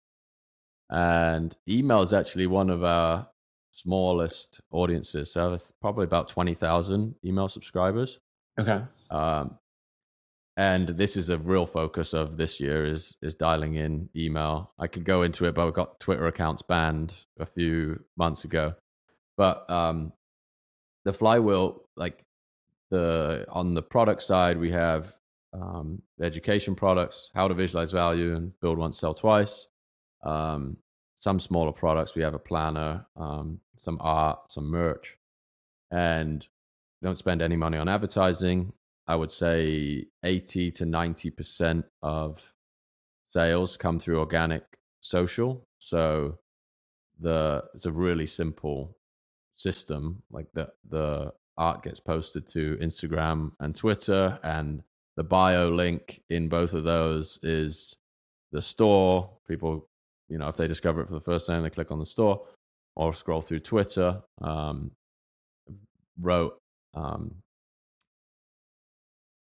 [0.90, 3.28] And email is actually one of our
[3.72, 5.32] smallest audiences.
[5.32, 8.18] So probably about 20,000 email subscribers.
[8.58, 8.82] Okay.
[9.10, 9.58] Um,
[10.56, 14.72] and this is a real focus of this year is is dialing in email.
[14.78, 18.74] I could go into it, but I got Twitter accounts banned a few months ago.
[19.36, 20.14] But um,
[21.04, 22.24] the flywheel, like
[22.90, 25.14] the on the product side, we have
[25.60, 29.68] um, education products, how to visualize value and build once, sell twice.
[30.22, 30.76] Um,
[31.18, 35.16] some smaller products, we have a planner, um, some art, some merch,
[35.90, 36.46] and
[37.02, 38.72] don't spend any money on advertising.
[39.06, 42.42] I would say 80 to 90% of
[43.30, 44.64] sales come through organic
[45.00, 45.66] social.
[45.78, 46.38] So
[47.20, 48.96] the it's a really simple
[49.56, 50.22] system.
[50.30, 54.82] Like the the art gets posted to Instagram and Twitter, and
[55.16, 57.96] the bio link in both of those is
[58.52, 59.30] the store.
[59.48, 59.88] People,
[60.28, 62.42] you know, if they discover it for the first time, they click on the store
[62.94, 64.22] or scroll through Twitter.
[64.40, 64.92] Um,
[66.20, 66.58] wrote,
[66.94, 67.36] um,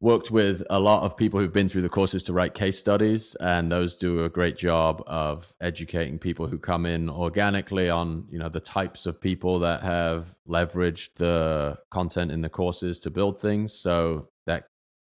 [0.01, 3.37] worked with a lot of people who've been through the courses to write case studies,
[3.37, 8.39] and those do a great job of educating people who come in organically on, you
[8.39, 13.41] know, the types of people that have leveraged the content in the courses to build
[13.41, 13.73] things.
[13.73, 14.29] So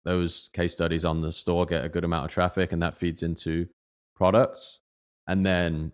[0.05, 3.23] those case studies on the store get a good amount of traffic and that feeds
[3.23, 3.67] into
[4.15, 4.79] products
[5.27, 5.91] and then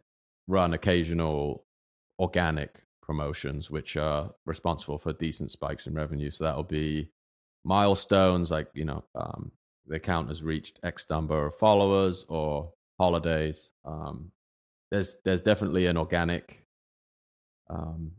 [0.47, 1.65] run occasional
[2.19, 6.31] organic promotions which are responsible for decent spikes in revenue.
[6.31, 7.09] So that'll be
[7.63, 9.51] milestones like you know um,
[9.85, 13.71] the account has reached x number of followers or holidays.
[13.85, 14.31] Um,
[14.91, 16.65] there's there's definitely an organic
[17.69, 18.11] um,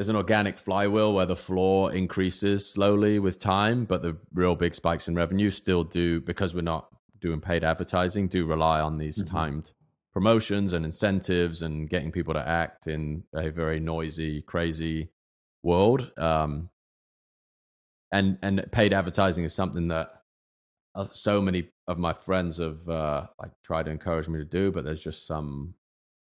[0.00, 4.74] there's an organic flywheel where the floor increases slowly with time, but the real big
[4.74, 6.88] spikes in revenue still do because we're not
[7.20, 9.36] doing paid advertising, do rely on these mm-hmm.
[9.36, 9.72] timed
[10.14, 15.10] promotions and incentives and getting people to act in a very noisy, crazy
[15.62, 16.10] world.
[16.16, 16.70] Um,
[18.10, 20.22] and and paid advertising is something that
[20.94, 24.72] uh, so many of my friends have uh, like tried to encourage me to do,
[24.72, 25.74] but there's just some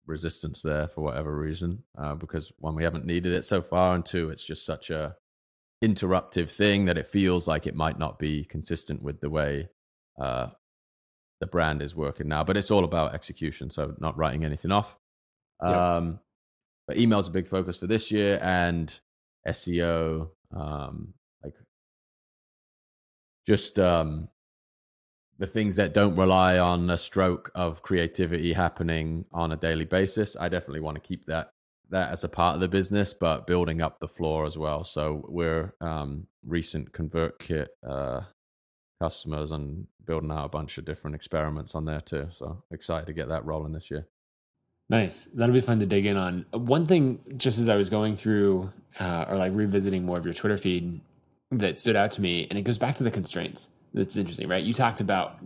[0.07, 1.83] resistance there for whatever reason.
[1.97, 5.15] Uh, because one, we haven't needed it so far, and two, it's just such a
[5.83, 9.69] interruptive thing that it feels like it might not be consistent with the way
[10.19, 10.47] uh,
[11.39, 12.43] the brand is working now.
[12.43, 14.97] But it's all about execution, so not writing anything off.
[15.61, 16.19] Um,
[16.87, 18.97] But email's a big focus for this year, and
[19.47, 21.53] SEO, um, like
[23.45, 24.29] just um,
[25.39, 30.35] the things that don't rely on a stroke of creativity happening on a daily basis
[30.39, 31.51] i definitely want to keep that
[31.89, 34.83] that as a part of the business but building up the floor as well.
[34.83, 38.21] So we're um, recent convertkit uh,
[39.01, 42.27] customers and building out a bunch of different experiments on there too.
[42.37, 44.07] So excited to get that rolling this year.
[44.89, 45.25] Nice.
[45.25, 46.45] That'll be fun to dig in on.
[46.51, 50.33] One thing just as i was going through uh, or like revisiting more of your
[50.33, 51.01] twitter feed
[51.51, 54.63] that stood out to me and it goes back to the constraints that's interesting, right?
[54.63, 55.39] You talked about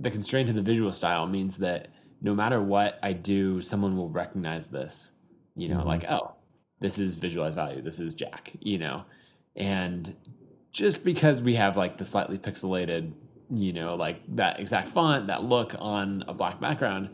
[0.00, 1.88] the constraint of the visual style means that
[2.20, 5.12] no matter what I do, someone will recognize this.
[5.56, 5.86] You know, Mhm.
[5.86, 6.32] like oh,
[6.80, 7.80] this is visualized value.
[7.82, 8.52] This is Jack.
[8.60, 9.04] You know,
[9.56, 10.14] and
[10.72, 13.12] just because we have like the slightly pixelated,
[13.50, 17.10] you know, like that exact font, that look on a black background.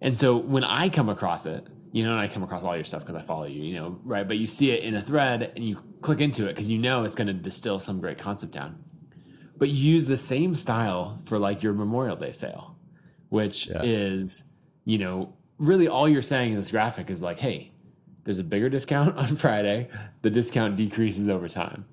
[0.00, 2.84] And so when I come across it, you know, and I come across all your
[2.84, 4.26] stuff because I follow you, you know, right?
[4.26, 7.04] But you see it in a thread and you click into it because you know
[7.04, 8.82] it's going to distill some great concept down.
[9.56, 12.76] But you use the same style for like your Memorial Day sale,
[13.28, 13.82] which Yeah.
[13.82, 14.42] is,
[14.84, 17.70] you know, really all you're saying in this graphic is like, hey,
[18.24, 19.88] there's a bigger discount on Friday.
[20.22, 21.84] The discount decreases over time.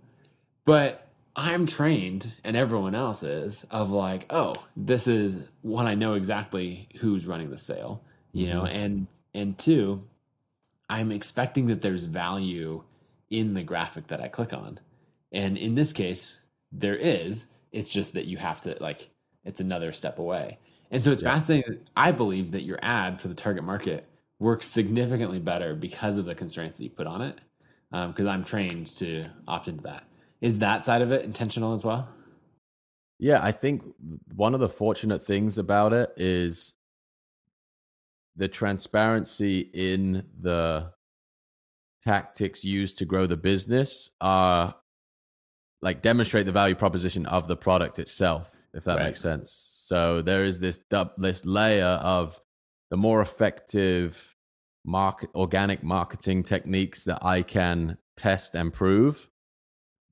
[0.66, 6.14] But I'm trained, and everyone else is, of like, oh, this is one I know
[6.16, 8.04] exactly who's running the sale,
[8.34, 8.76] you know, mm-hmm.
[8.78, 10.04] and and two,
[10.90, 12.84] I'm expecting that there's value
[13.30, 14.80] in the graphic that I click on,
[15.32, 16.42] and in this case,
[16.72, 17.48] there is.
[17.72, 19.10] It's just that you have to like,
[19.46, 20.58] it's another step away,
[20.92, 21.34] and so it's Yeah.
[21.34, 21.74] fascinating.
[21.74, 24.06] that I believe that your ad for the target market
[24.40, 27.40] works significantly better because of the constraints that you put on it.
[27.92, 30.04] Um, because I'm trained to opt into that.
[30.42, 32.08] Is that side of it intentional as well?
[33.18, 33.84] Yeah, I think
[34.36, 36.74] one of the fortunate things about it is
[38.36, 40.94] the transparency in the
[42.04, 44.76] tactics used to grow the business are
[45.82, 49.06] like demonstrate the value proposition of the product itself, if that Right.
[49.06, 49.70] makes sense.
[49.74, 52.42] So there is this dub, this layer of
[52.90, 54.36] the more effective
[54.86, 59.30] market organic marketing techniques that I can test and prove,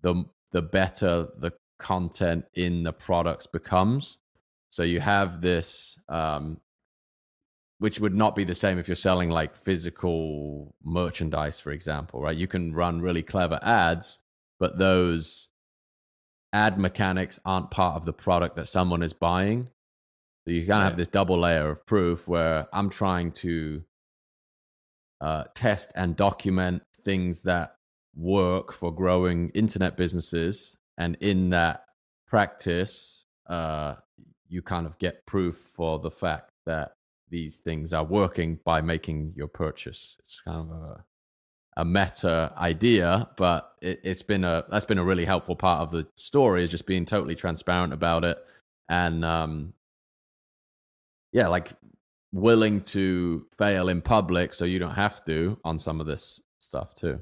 [0.02, 4.20] the the better the content in the products becomes.
[4.70, 6.60] So you have this, um,
[7.80, 12.36] which would not be the same if you're selling like physical merchandise, for example, right?
[12.38, 14.20] You can run really clever ads,
[14.60, 15.50] but those
[16.54, 19.70] ad mechanics aren't part of the product that someone is buying.
[20.46, 23.84] So you kind of have this double layer of proof where I'm trying to
[25.20, 27.76] uh, test and document things that
[28.16, 31.86] work for growing internet businesses, and in that
[32.28, 33.96] practice, uh,
[34.48, 36.94] you kind of get proof for the fact that
[37.30, 40.16] these things are working by making your purchase.
[40.20, 41.06] It's kind of a
[41.78, 45.92] a meta idea, but it, it's been a that's been a really helpful part of
[45.92, 48.38] the story is just being totally transparent about it
[48.90, 49.74] and um
[51.32, 51.74] yeah, like
[52.34, 56.96] willing to fail in public so you don't have to on some of this stuff
[56.96, 57.20] too.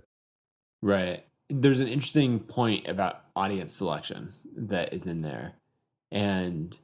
[0.82, 1.26] Right.
[1.49, 5.53] There's an interesting point about audience selection that is in there.
[6.12, 6.78] And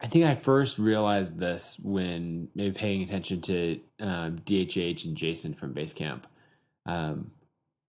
[0.00, 5.54] I think I first realized this when maybe paying attention to um, DHH and Jason
[5.54, 6.22] from Basecamp.
[6.86, 7.30] Um,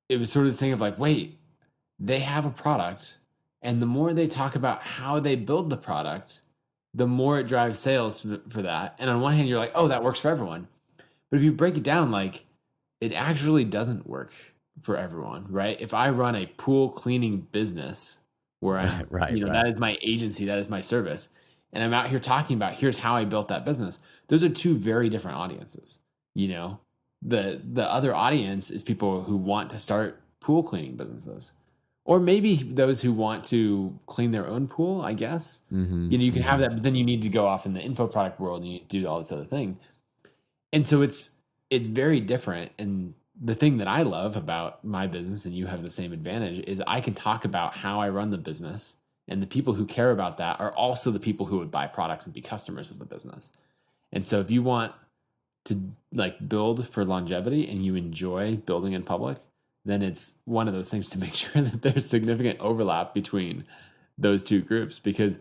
[0.10, 1.40] it was sort of this thing of like, wait,
[2.00, 3.18] they have a product.
[3.62, 6.42] And the more they talk about how they build the product,
[6.94, 8.96] the more it drives sales for, for that.
[9.00, 10.68] And on one hand, you're like, oh, that works for everyone.
[11.30, 12.46] But if you break it down, like,
[13.02, 14.32] it actually doesn't work
[14.82, 15.80] for everyone, right?
[15.80, 18.18] If I run a pool cleaning business
[18.60, 19.64] where I, Right, right, you know, right.
[19.64, 21.30] that is my agency, that is my service,
[21.74, 24.00] and I'm out here talking about here's how I built that business.
[24.28, 26.00] Those are two very different audiences.
[26.36, 26.80] You know,
[27.26, 31.54] the the other audience is people who want to start pool cleaning businesses,
[32.06, 35.02] or maybe those who want to clean their own pool.
[35.02, 35.62] I guess.
[35.72, 36.12] Mm-hmm.
[36.12, 37.82] you know you can have that but then you need to go off in the
[37.82, 39.78] info product world and you do all this other thing.
[40.72, 41.32] And so it's
[41.70, 42.72] it's very different.
[42.78, 46.60] And the thing that i love about my business and you have the same advantage
[46.68, 48.96] is i can talk about how i run the business.
[49.30, 52.26] And the people who care about that are also the people who would buy products
[52.26, 53.52] and be customers of the business.
[54.12, 54.92] And so if you want
[55.66, 55.80] to
[56.12, 59.38] like build for longevity and you enjoy building in public
[59.86, 63.66] then it's one of those things to make sure that there's significant overlap between
[64.18, 65.38] those two groups because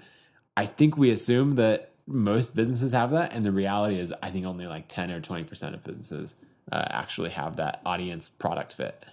[0.57, 4.45] I think we assume that most businesses have that, and the reality is, I think
[4.47, 6.35] only like ten or twenty percent of businesses
[6.71, 9.05] uh, actually have that audience product fit.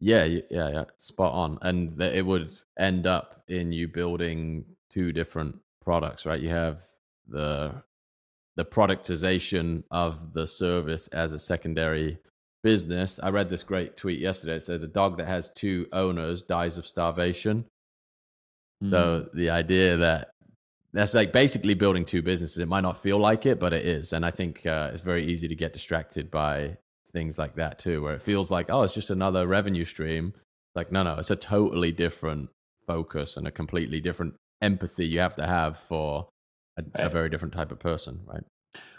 [0.00, 1.58] Yeah, yeah, yeah, spot on.
[1.62, 6.40] And it would end up in you building two different products, right?
[6.40, 6.82] You have
[7.28, 7.82] the
[8.56, 12.18] the productization of the service as a secondary
[12.62, 13.20] business.
[13.22, 14.56] I read this great tweet yesterday.
[14.56, 17.66] It said the dog that has two owners dies of starvation.
[18.90, 20.30] So the idea that
[20.94, 22.58] that's like basically building two businesses.
[22.58, 24.12] It might not feel like it, but it is.
[24.12, 26.76] And I think uh, it's very easy to get distracted by
[27.12, 30.34] things like that too, where it feels like, oh, it's just another revenue stream.
[30.76, 32.50] Like, no, no, it's a totally different
[32.86, 36.28] focus and a completely different empathy you have to have for
[36.76, 38.42] a, a very different type of person, right?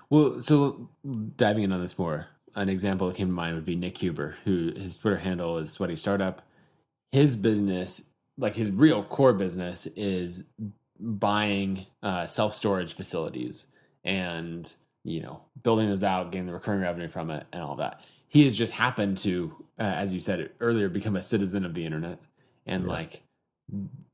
[0.09, 0.89] Well, so
[1.35, 4.37] diving in on this more, an example that came to mind would be Nick Huber,
[4.45, 6.41] who his Twitter handle is Sweaty Startup.
[7.11, 10.43] His business, like his real core business, is
[10.99, 13.67] buying uh, self storage facilities
[14.03, 14.73] and
[15.05, 18.01] you know, building those out, getting the recurring revenue from it, and all that.
[18.27, 21.85] He has just happened to, uh, as you said earlier, become a citizen of the
[21.85, 22.19] internet
[22.65, 22.91] and Yeah.
[22.91, 23.21] like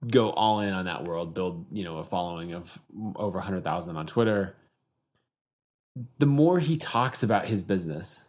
[0.07, 1.33] go all in on that world.
[1.33, 2.77] Build you know a following of
[3.15, 4.55] over hundred thousand on Twitter.
[6.19, 8.23] The more he talks about his business,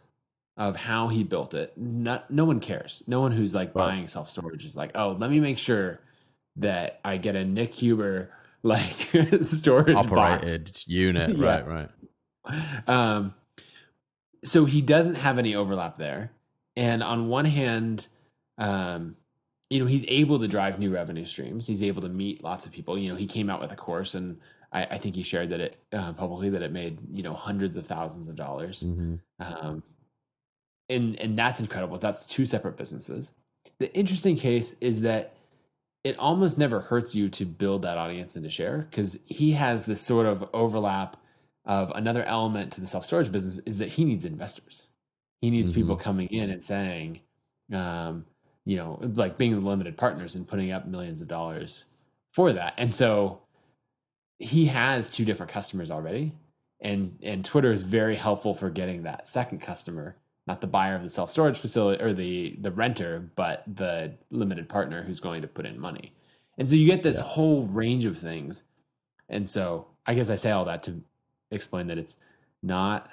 [0.57, 3.03] of how he built it, not, no one cares.
[3.07, 3.87] No one who's like Right.
[3.87, 5.99] buying self storage is like, oh, let me make sure
[6.57, 8.29] that I get a Nick Huber
[8.63, 8.81] like
[9.41, 10.07] storage box.
[10.11, 11.61] Operated unit, Yeah.
[11.63, 11.89] right,
[12.45, 12.87] right.
[12.87, 13.33] Um,
[14.43, 16.31] so he doesn't have any overlap there.
[16.75, 18.07] And on one hand,
[18.57, 19.15] um,
[19.69, 21.65] you know, he's able to drive new revenue streams.
[21.65, 22.97] He's able to meet lots of people.
[22.97, 24.37] You know, he came out with a course, and
[24.71, 27.77] I, I think he shared that it uh, publicly that it made you know hundreds
[27.77, 28.81] of thousands of dollars.
[28.81, 29.83] hmm Um,
[30.89, 31.97] and and that's incredible.
[31.97, 33.31] That's two separate businesses.
[33.79, 35.35] The interesting case is that
[36.03, 39.85] it almost never hurts you to build that audience and to share because he has
[39.85, 41.17] this sort of overlap
[41.65, 44.87] of another element to the self storage business is that he needs investors.
[45.41, 47.21] He needs people coming in and saying,
[47.73, 48.25] um,
[48.65, 51.85] you know, like being the limited partners and putting up millions of dollars
[52.33, 52.73] for that.
[52.77, 53.41] And so
[54.39, 56.33] he has two different customers already.
[56.81, 60.15] And and Twitter is very helpful for getting that second customer,
[60.47, 64.67] not the buyer of the self storage facility or the the renter, but the limited
[64.67, 66.11] partner who's going to put in money.
[66.57, 67.23] And so you get this Yeah.
[67.23, 68.63] whole range of things.
[69.29, 71.01] And so I guess I say all that to
[71.51, 72.17] explain that it's
[72.61, 73.09] not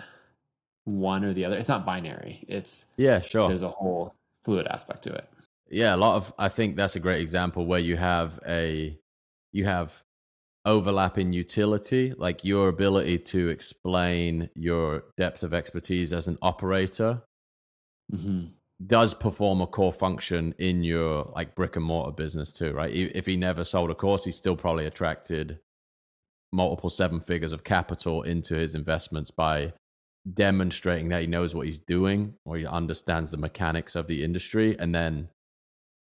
[0.85, 1.57] one or the other.
[1.57, 2.45] It's not binary.
[2.49, 3.47] It's Yeah, sure.
[3.49, 5.28] there's a whole fluid aspect to it.
[5.70, 8.99] yeah a lot of i think that's a great example where you have a
[9.53, 10.03] you have
[10.66, 17.22] overlapping utility like your ability to explain your depth of expertise as an operator
[18.14, 18.47] hmm
[18.86, 23.26] does perform a core function in your like brick and mortar business too right if
[23.26, 25.59] he never sold a course he's still probably attracted
[26.53, 29.72] multiple seven figures of capital into his investments by
[30.35, 34.77] demonstrating that he knows what he's doing or he understands the mechanics of the industry
[34.79, 35.29] and then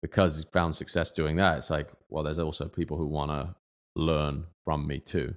[0.02, 3.56] because he's found success doing that it's like well there's also people who want to
[3.96, 5.34] learn from me too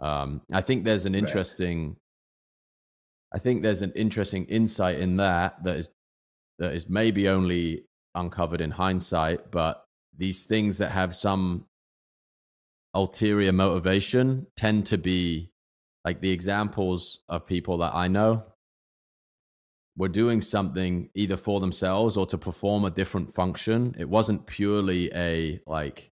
[0.00, 1.18] um, i think there's an Right.
[1.22, 1.96] interesting
[3.34, 5.90] i think there's an interesting insight in that that is
[6.58, 9.84] that is maybe only uncovered in hindsight but
[10.16, 11.66] these things that have some
[12.94, 15.50] ulterior motivation tend to be
[16.06, 18.44] like the examples of people that I know
[19.96, 23.96] were doing something either for themselves or to perform a different function.
[23.98, 26.12] It wasn't purely a like,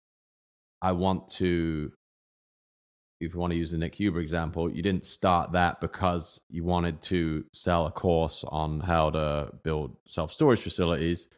[0.81, 1.93] I want to,
[3.21, 6.65] if you want to use the Nick Huber example, you didn't start that because you
[6.65, 11.29] wanted to sell a course on how to build self storage facilities.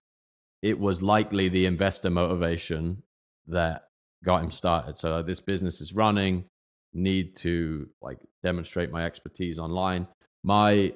[0.63, 3.03] It was likely the investor motivation
[3.45, 3.83] that
[4.25, 4.97] got him started.
[4.97, 6.45] So this business is running,
[6.93, 10.07] need to like demonstrate my expertise online.
[10.43, 10.93] My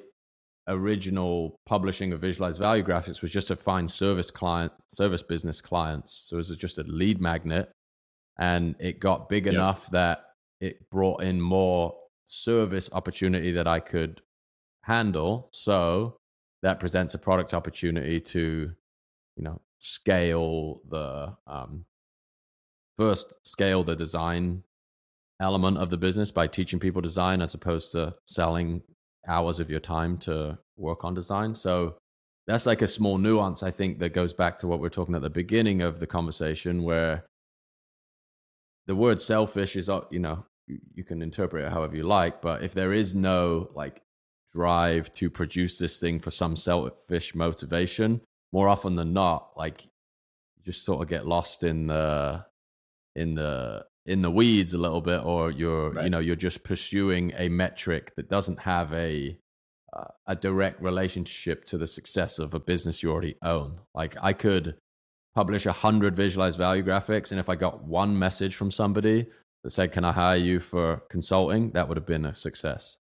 [0.68, 6.24] original publishing of visualized value graphics was just to find service client, service business clients.
[6.26, 7.70] So it was just a lead magnet,
[8.38, 9.52] and it got big Yeah.
[9.52, 10.30] enough that
[10.60, 14.22] it brought in more service opportunity that I could
[14.82, 15.50] handle.
[15.52, 16.16] So
[16.62, 18.74] that presents a product opportunity to,
[19.36, 21.84] you know, scale the um,
[22.96, 24.64] first scale the design
[25.40, 28.82] element of the business by teaching people design as opposed to selling
[29.26, 31.54] hours of your time to work on design.
[31.54, 31.96] So
[32.46, 35.14] that's like a small nuance I think that goes back to what we are talking
[35.14, 37.24] at the beginning of the conversation where
[38.86, 42.62] the word selfish is uh, you know you, can interpret it however you like but
[42.62, 44.02] if there is no like
[44.52, 48.20] drive to produce this thing for some selfish motivation
[48.52, 52.44] more often than not like you just sort of get lost in the
[53.16, 57.32] in the in the weeds a little bit or you're you know you're just pursuing
[57.36, 59.36] a metric that doesn't have a
[59.94, 63.78] uh, a direct relationship to the success of a business you already own.
[63.94, 64.76] Like i could
[65.34, 69.26] publish a hundred visualized value graphics and if i got one message from somebody
[69.64, 71.70] that said can i hire you for consulting?
[71.72, 72.96] that would have been a success.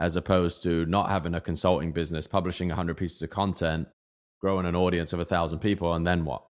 [0.00, 3.88] As opposed to not having a consulting business publishing a hundred pieces of content
[4.40, 6.47] growing an audience of a thousand people and then what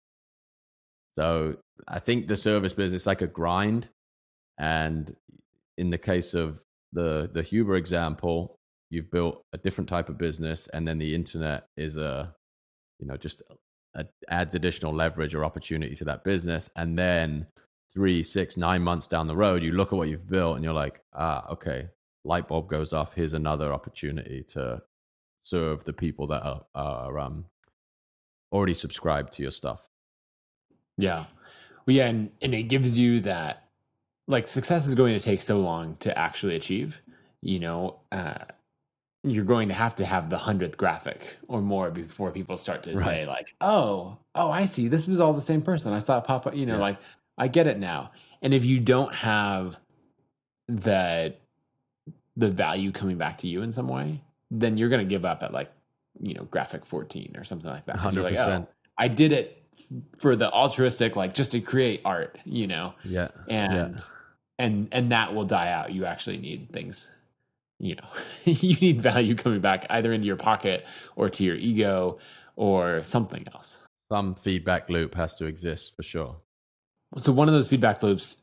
[1.17, 1.57] so
[1.87, 3.89] I think the service business is like a grind.
[4.59, 5.15] And
[5.77, 6.59] in the case of
[6.93, 8.57] the the Huber example,
[8.89, 12.33] you've built a different type of business, and then the internet is a,
[12.99, 13.41] you know, just
[13.95, 16.69] a, adds additional leverage or opportunity to that business.
[16.75, 17.47] And then
[17.93, 20.73] three, six, nine months down the road, you look at what you've built, and you're
[20.73, 21.89] like, ah, okay,
[22.23, 23.13] light bulb goes off.
[23.13, 24.83] Here's another opportunity to
[25.43, 27.45] serve the people that are, are um,
[28.51, 29.81] already subscribed to your stuff.
[30.97, 31.25] Yeah.
[31.85, 33.63] Well, yeah, and, and it gives you that
[34.27, 37.01] like success is going to take so long to actually achieve.
[37.41, 38.33] you know, uh,
[39.23, 42.93] you're going to have to have the hundredth graphic or more before people start to
[42.93, 43.03] Right.
[43.05, 44.87] say like, "Oh, oh, I see.
[44.87, 45.93] This was all the same person.
[45.93, 46.79] I saw it pop up." You know, Yeah.
[46.81, 46.97] like
[47.37, 48.11] I get it now.
[48.41, 49.77] And if you don't have
[50.67, 51.35] the
[52.35, 54.21] the value coming back to you in some way,
[54.51, 55.71] then you're going to give up at like,
[56.21, 58.13] you know, graphic 14 or something like that.
[58.13, 58.61] You're like, 100%.
[58.61, 58.67] oh,
[58.97, 59.56] I did it
[60.17, 63.29] for the altruistic, like just to create art, you know, Yeah.
[63.47, 63.99] and
[64.59, 65.91] and and that will die out.
[65.93, 67.09] You actually need things,
[67.79, 68.07] you know,
[68.43, 72.19] you need value coming back either into your pocket or to your ego
[72.55, 73.77] or something else.
[74.11, 76.37] Some feedback loop has to exist for sure.
[77.17, 78.37] So one of those feedback loops,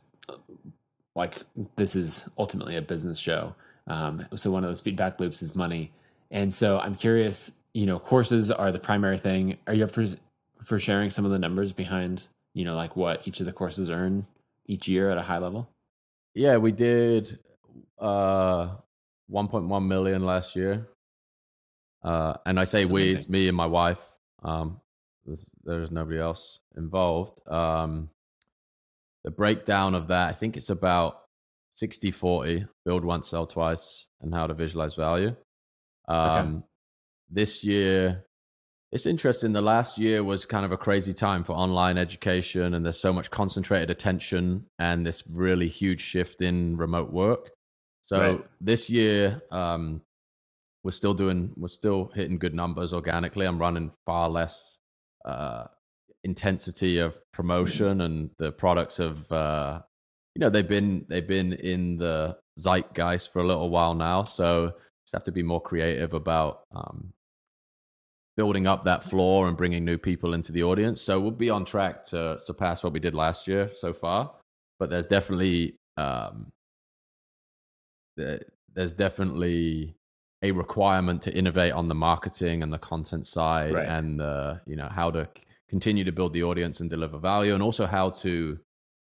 [1.15, 1.43] like
[1.77, 3.55] this is ultimately a business show.
[3.87, 5.93] Um, so one of those feedback loops is money,
[6.31, 7.51] and so I'm curious.
[7.75, 9.59] You know, courses are the primary thing.
[9.67, 10.07] Are you up for
[10.65, 13.91] for sharing some of the numbers behind you know like what each of the courses
[13.91, 14.27] earn
[14.67, 15.69] each year at a high level?
[16.35, 17.39] Yeah, we did
[17.99, 18.77] uh
[19.31, 20.89] 1.1 million last year.
[22.03, 24.03] Uh and I say That's we, it's me and my wife.
[24.43, 24.81] Um
[25.25, 27.47] there's, there's nobody else involved.
[27.49, 28.11] Um
[29.23, 31.23] the breakdown of that, I think it's about
[31.77, 35.35] 60 40, build once, sell twice, and how to visualize value.
[36.09, 36.65] Um
[37.31, 38.27] this year
[38.95, 39.53] it's interesting.
[39.53, 43.13] The last year was kind of a crazy time for online education, and there's so
[43.13, 47.51] much concentrated attention and this really huge shift in remote work.
[48.07, 48.47] So Right.
[48.61, 50.03] this year, um,
[50.85, 53.47] we're still doing, we're still hitting good numbers organically.
[53.47, 54.79] I'm running far less
[55.25, 55.65] uh,
[56.23, 59.81] intensity of promotion, and the products have, uh,
[60.37, 64.23] you know, they've been they've been in the zeitgeist for a little while now.
[64.23, 64.69] So
[65.05, 67.13] just have to be more creative about um,
[68.37, 71.01] building up that floor and bringing new people into the audience.
[71.01, 74.33] So we'll be on track to surpass what we did last year so far.
[74.79, 76.51] But there's definitely um,
[78.17, 79.95] there's definitely
[80.43, 83.89] a requirement to innovate on the marketing and the content side Right.
[83.89, 85.29] and the you know how to
[85.69, 88.59] continue to build the audience and deliver value and also how to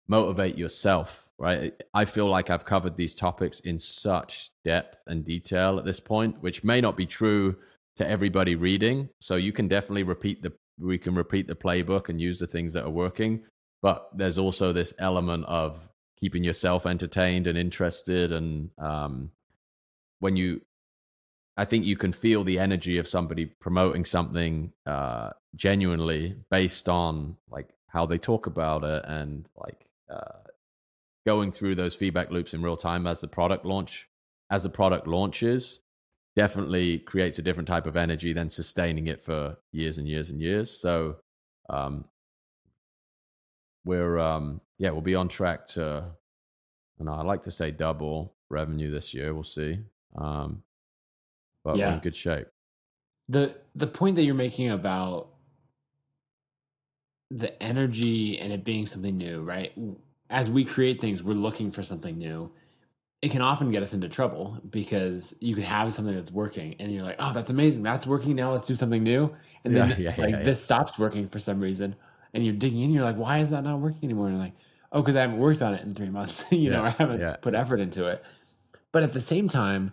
[0.07, 5.80] motivate yourself right i feel like i've covered these topics in such depth and detail
[5.80, 7.55] at this point which may not be true
[7.95, 9.09] to everybody reading.
[9.19, 12.73] So you can definitely repeat the we can repeat the playbook and use the things
[12.73, 13.43] that are working.
[13.81, 15.89] But there's also this element of
[16.19, 19.31] keeping yourself entertained and interested and um,
[20.19, 20.61] when you
[21.57, 27.37] i think you can feel the energy of somebody promoting something uh, genuinely based on
[27.49, 30.39] like how they talk about it and like uh,
[31.25, 34.07] going through those feedback loops in real time as the product launch
[34.49, 35.79] as the product launches
[36.36, 40.41] definitely creates a different type of energy than sustaining it for years and years and
[40.41, 40.71] years.
[40.71, 41.17] So
[41.69, 42.05] um,
[43.86, 46.03] we're um, yeah we'll be on track to
[46.99, 49.33] and i like to say double revenue this year.
[49.33, 49.79] We'll see.
[50.15, 50.63] Um,
[51.63, 52.47] but we're in good shape.
[53.29, 55.29] The the point that you're making about
[57.31, 59.73] the energy and it being something new right?
[60.29, 62.51] As we create things we're looking for something new
[63.22, 66.91] it can often get us into trouble because you could have something that's working and
[66.91, 67.84] you're like oh that's amazing.
[67.84, 68.51] That's working now.
[68.51, 69.34] Let's do something new.
[69.63, 71.95] And then Yeah, yeah, like yeah, this stops working for some reason
[72.34, 74.28] and you're digging in you're like why is that not working anymore?
[74.28, 74.55] And you're like
[74.91, 76.45] oh because i haven't worked on it in three months.
[76.51, 78.24] You know i haven't put effort into it.
[78.91, 79.91] But at the same time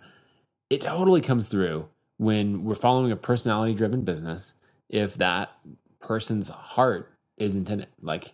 [0.69, 4.53] it totally comes through when we're following a personality driven business
[4.89, 5.51] if that
[5.99, 8.33] person's heart is intended like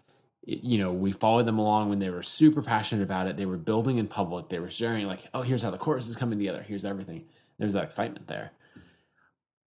[0.50, 3.38] you know we followed them along when they were super passionate about it.
[3.38, 4.50] They were building in public.
[4.50, 6.64] They were sharing like oh here's how the course is coming together.
[6.68, 7.26] Here's everything.
[7.58, 8.52] There's that excitement there.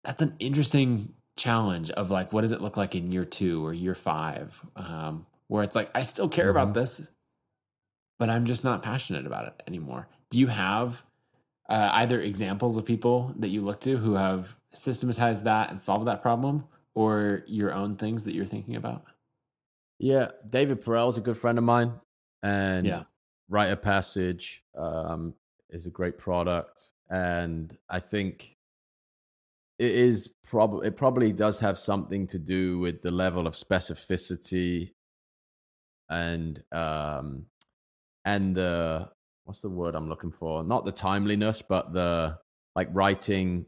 [0.04, 3.72] That's an interesting challenge of like what does it look like in year two or
[3.72, 6.74] year five um, where it's like i still care about Mhm.
[6.74, 7.10] this
[8.18, 10.08] but i'm just not passionate about it anymore.
[10.30, 11.04] Do you have
[11.68, 16.06] uh, either examples of people that you look to who have systematized that and solved
[16.08, 16.64] that problem
[16.94, 19.04] or your own things that you're thinking about
[19.98, 21.92] Yeah, David Perell is a good friend of mine,
[22.42, 23.04] and Yeah.
[23.48, 25.34] Write of Passage um,
[25.70, 28.56] is a great product, and I think
[29.78, 34.92] it is probably it probably does have something to do with the level of specificity
[36.10, 37.46] and um
[38.24, 39.08] and the
[39.44, 40.62] what's the word I'm looking for?
[40.62, 42.38] Not the timeliness, but the
[42.76, 43.66] like writing.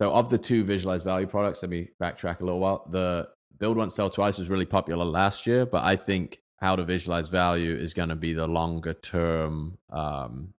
[0.00, 2.86] So of the two visualized value products, let me backtrack a little while.
[2.90, 3.28] The
[3.60, 7.28] build once, sell twice was really popular last year, but I think how to visualize
[7.28, 10.54] value is going to be the longer term, um,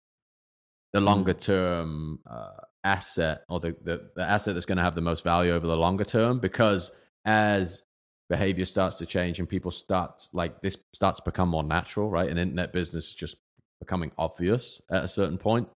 [0.93, 2.51] the longer term uh,
[2.85, 5.77] asset or the, the, the asset that's going to have the most value over the
[5.77, 6.93] longer term because
[7.25, 7.83] as
[8.29, 12.31] behavior starts to change and people start like this starts to become more natural, right?
[12.31, 13.37] And internet business is just
[13.81, 15.69] becoming obvious at a certain point.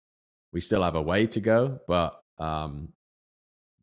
[0.52, 2.90] we still have a way to go, but um,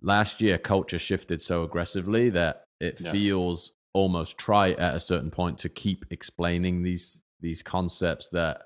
[0.00, 3.12] last year culture shifted so aggressively that it yeah.
[3.12, 8.62] feels almost trite at a certain point to keep explaining these these concepts that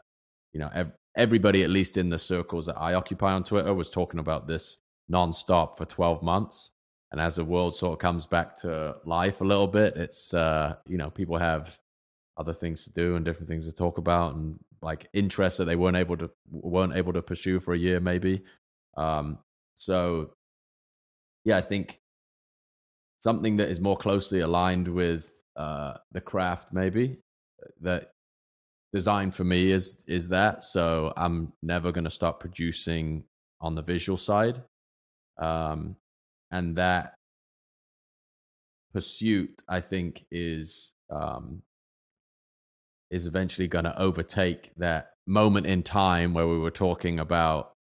[0.53, 3.91] you know ev- everybody at least in the circles that I occupy on Twitter was
[3.91, 4.79] talking about this
[5.11, 6.71] nonstop for 12 months
[7.13, 10.75] and as the world sort of comes back to life a little bit it's uh
[10.89, 11.79] you know people have
[12.37, 15.77] other things to do and different things to talk about and like interests that they
[15.77, 18.43] weren't able to weren't able to pursue for a year maybe
[18.97, 19.39] um
[19.77, 20.31] so
[21.45, 22.01] yeah i think
[23.25, 25.25] something that is more closely aligned with
[25.57, 27.17] uh the craft maybe
[27.81, 28.11] that
[28.93, 30.63] design for me is is that.
[30.63, 33.25] So i'm never going to stop producing
[33.61, 34.63] on the visual side.
[35.39, 35.97] Um
[36.51, 37.15] and that
[38.93, 41.63] pursuit i think is um
[43.11, 47.74] is eventually going to overtake that moment in time where we were talking about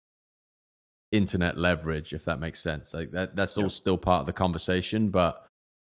[1.13, 2.93] internet leverage if that makes sense.
[2.93, 5.47] Like that that's all still part of the conversation but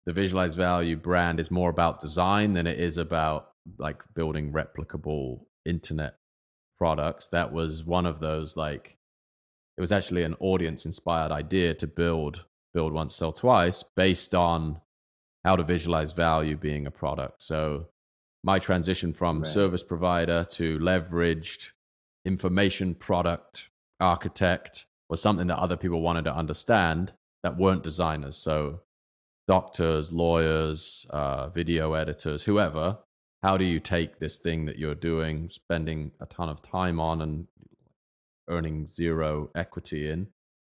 [0.06, 5.42] the visualized value brand is more about design than it is about like building replicable
[5.66, 6.16] internet
[6.78, 7.28] products.
[7.30, 8.98] That was one of those like
[9.78, 14.80] it was actually an audience inspired idea to build build once sell twice based on
[15.44, 17.42] how to visualize value being a product.
[17.42, 17.88] So
[18.44, 19.52] my transition from right.
[19.52, 21.72] service provider to leveraged
[22.26, 28.38] information product architect was something that other people wanted to understand that weren't designers.
[28.38, 28.82] So,
[29.48, 33.00] doctors, lawyers, uh, video editors, whoever.
[33.44, 37.22] How do you take this thing that you're doing, spending a ton of time on
[37.22, 37.48] and
[38.50, 40.28] earning zero equity in,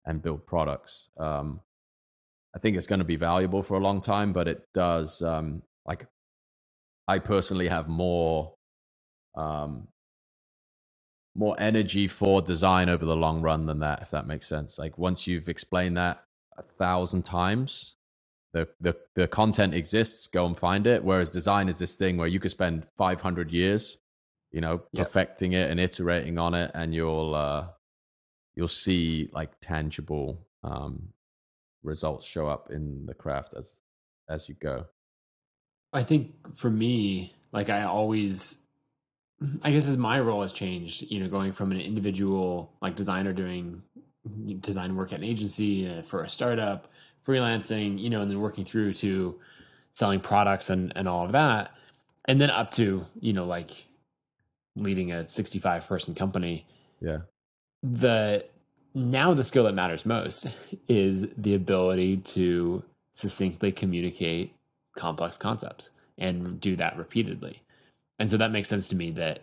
[0.05, 1.09] and build products?
[1.19, 1.59] Um,
[2.55, 5.63] I think it's going to be valuable for a long time, but it does um,
[5.85, 6.07] like
[7.07, 8.53] I personally have more
[9.35, 9.87] um,
[11.35, 14.77] more energy for design over the long run than that, if that makes sense.
[14.77, 16.23] Like once you've explained that
[16.57, 17.95] a thousand times,
[18.53, 20.27] the the the content exists.
[20.27, 21.03] Go and find it.
[21.03, 23.97] Whereas design is this thing where you could spend 500 years,
[24.51, 25.07] you know, yep.
[25.07, 27.67] perfecting it and iterating on it, and you'll uh,
[28.55, 31.09] you'll see like tangible um,
[31.81, 33.81] results show up in the craft as
[34.29, 34.85] as you go.
[35.91, 38.57] I think for me, like I always,
[39.61, 43.33] I guess as my role has changed, you know, going from an individual like designer
[43.33, 43.81] doing
[44.59, 46.87] design work at an agency uh, for a startup,
[47.27, 49.39] freelancing, you know, and then working through to
[49.93, 51.71] selling products and, and all of that.
[52.25, 53.85] And then up to, you know, like
[54.75, 56.65] leading a 65 person company.
[57.01, 57.19] Yeah.
[57.81, 58.45] The
[58.95, 60.47] now the skill that matters most
[60.87, 64.53] is the ability to succinctly communicate
[64.95, 67.62] complex concepts and do that repeatedly.
[68.23, 69.41] And so that makes sense to me that,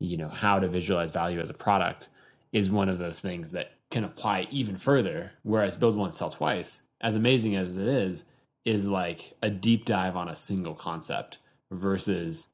[0.00, 2.08] you know, how to visualize value as a product
[2.52, 5.30] is one of those things that can apply even further.
[5.44, 8.24] Whereas build once, sell twice, as amazing as it is,
[8.64, 11.38] is like a deep dive on a single concept
[11.70, 12.48] versus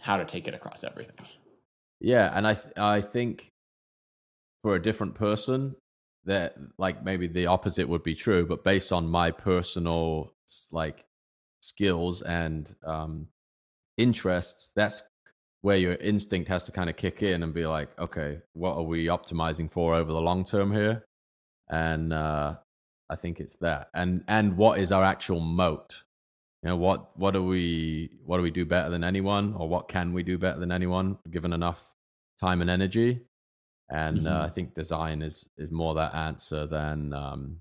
[0.00, 1.24] how to take it across everything.
[2.00, 3.46] Yeah, and I th- I think
[4.64, 5.76] for a different person
[6.24, 10.32] that like maybe the opposite would be true, but based on my personal
[10.72, 11.04] like
[11.60, 13.28] skills and um,
[14.00, 15.02] interests, that's
[15.62, 18.82] where your instinct has to kind of kick in and be like, okay, what are
[18.82, 21.04] we optimizing for over the long term here?
[21.68, 22.54] And uh,
[23.08, 23.88] I think it's that.
[23.94, 26.02] And and what is our actual moat?
[26.62, 29.88] You know, what what do we what do we do better than anyone, or what
[29.88, 31.82] can we do better than anyone, given enough
[32.40, 33.20] time and energy?
[33.90, 34.42] And uh, mm-hmm.
[34.42, 37.58] uh, I think design is is more that answer than um,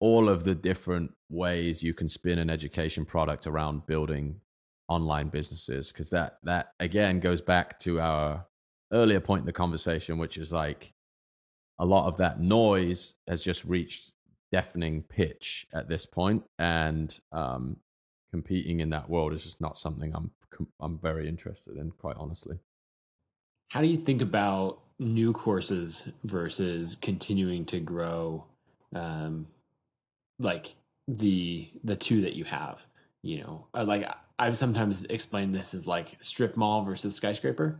[0.00, 4.40] all of the different ways you can spin an education product around building
[4.88, 8.44] online businesses because that that again goes back to our
[8.92, 10.92] earlier point in the conversation which is like
[11.78, 14.12] a lot of that noise has just reached
[14.50, 17.76] deafening pitch at this point and um,
[18.30, 20.30] competing in that world is just not something i'm
[20.80, 22.58] i'm very interested in quite honestly.
[23.70, 28.44] How do you think about new courses versus continuing to grow
[28.94, 29.46] um,
[30.38, 30.74] like
[31.08, 32.84] the the two that you have
[33.22, 33.66] you know?
[33.74, 34.06] Uh, like
[34.42, 37.78] i've sometimes explained this as like strip mall versus skyscraper.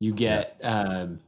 [0.00, 0.80] You get yeah.
[0.80, 1.20] um,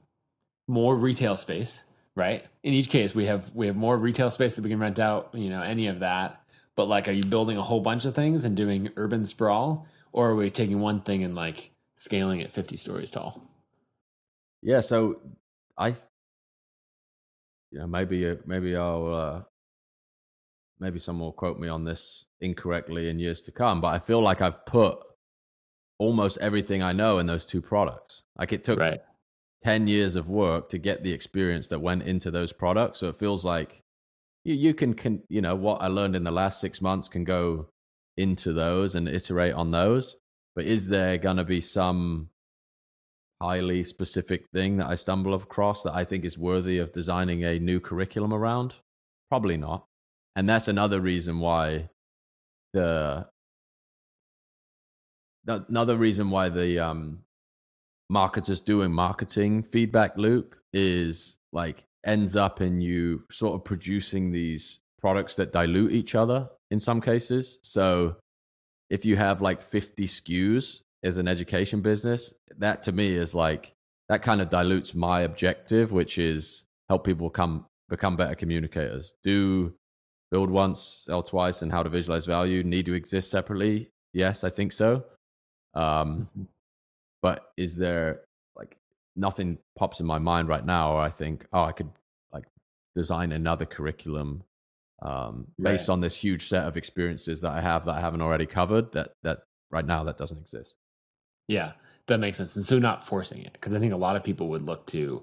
[0.67, 1.85] more retail space
[2.17, 2.45] right?
[2.63, 5.31] In each case we have we have more retail space that we can rent out
[5.35, 6.43] you know any of that.
[6.77, 9.87] But like are you building a whole bunch of things and doing urban sprawl?
[10.13, 13.43] Or are we taking one thing and like scaling it 50 stories tall?
[14.63, 15.21] Yeah so
[15.77, 19.43] i you know maybe uh, maybe i'll uh,
[20.81, 24.21] maybe someone will quote me on this incorrectly in years to come, but I feel
[24.21, 24.99] like I've put
[25.99, 28.25] almost everything I know in those two products.
[28.39, 29.01] Like it took right.
[29.65, 32.99] 10 years of work to get the experience that went into those products.
[32.99, 33.83] So it feels like
[34.45, 37.25] you, you can, can, you know, what I learned in the last six months can
[37.25, 37.69] go
[38.17, 40.17] into those and iterate on those.
[40.55, 42.29] But is there going to be some
[43.41, 47.59] highly specific thing that I stumble across that I think is worthy of designing a
[47.59, 48.75] new curriculum around?
[49.31, 49.87] Probably not.
[50.37, 51.91] And that's another reason why
[52.73, 53.27] the
[55.47, 57.21] another reason why the um
[58.11, 64.81] marketers doing marketing feedback loop is like ends up in you sort of producing these
[65.01, 67.59] products that dilute each other in some cases.
[67.63, 68.17] So
[68.91, 73.75] if you have like 50 SKUs as an education business, that to me is like
[74.09, 79.15] that kind of dilutes my objective, which is help people come become better communicators.
[79.23, 79.75] Do
[80.35, 83.91] build once, sell twice, and how to visualize value need to exist separately?
[84.13, 84.91] Yes, I think so.
[85.75, 86.45] Um, mm-hmm
[87.25, 88.21] but is there
[88.55, 88.77] like
[89.17, 91.89] nothing pops in my mind right now or i think oh i could
[92.35, 92.45] like
[92.95, 94.45] design another curriculum
[95.03, 95.93] um, based right.
[95.95, 99.13] on this huge set of experiences that i have that i haven't already covered that
[99.23, 99.39] that
[99.71, 100.75] right now that doesn't exist
[101.49, 101.73] yeah
[102.07, 104.49] that makes sense and so not forcing it because i think a lot of people
[104.49, 105.23] would look to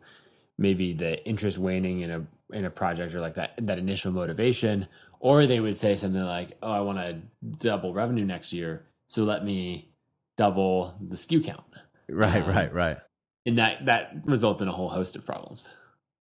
[0.58, 4.88] maybe the interest waning in a in a project or like that that initial motivation
[5.20, 7.20] or they would say something like oh i want to
[7.60, 9.90] double revenue next year so let me
[10.38, 11.66] double the SKU count
[12.12, 12.98] Right, um, right, right.
[13.46, 15.70] And that that results in a whole host of problems.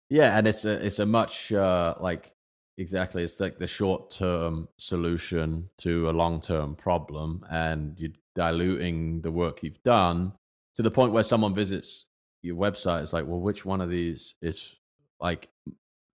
[0.08, 2.32] Yeah, and it's a it's a much uh, like
[2.78, 9.20] exactly it's like the short term solution to a long term problem, and you're diluting
[9.20, 10.32] the work you've done
[10.76, 12.06] to the point where someone visits
[12.40, 13.02] your website.
[13.02, 14.76] It's like, well, which one of these is
[15.20, 15.48] like?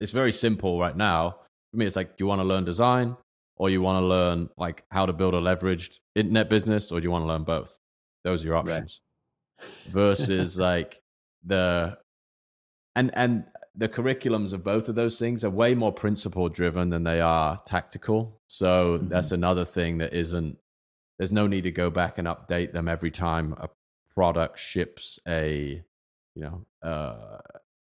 [0.06, 1.38] It's very simple right now.
[1.72, 3.18] For me, it's like, do you want to learn design,
[3.58, 7.06] or you want to learn like how to build a leveraged internet business, or do
[7.06, 7.76] you want to learn both?
[8.24, 9.02] Those are your options
[9.86, 11.02] versus like
[11.44, 11.98] the
[12.96, 17.04] and and the curriculums of both of those things are way more principle driven than
[17.04, 18.40] they are tactical.
[18.48, 19.08] So mm-hmm.
[19.08, 20.60] that's another thing that isn't
[21.18, 23.70] there's no need to go back and update them every time a
[24.14, 25.84] product ships a
[26.36, 27.40] you know uh,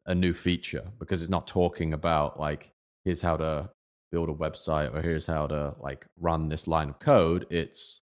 [0.07, 2.71] a new feature because it's not talking about like
[3.05, 3.69] here's how to
[4.11, 7.45] build a website or here's how to like run this line of code.
[7.49, 8.01] It's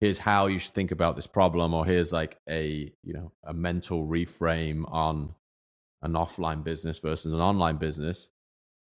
[0.00, 3.52] here's how you should think about this problem or here's like a you know a
[3.52, 5.34] mental reframe on
[6.02, 8.28] an offline business versus an online business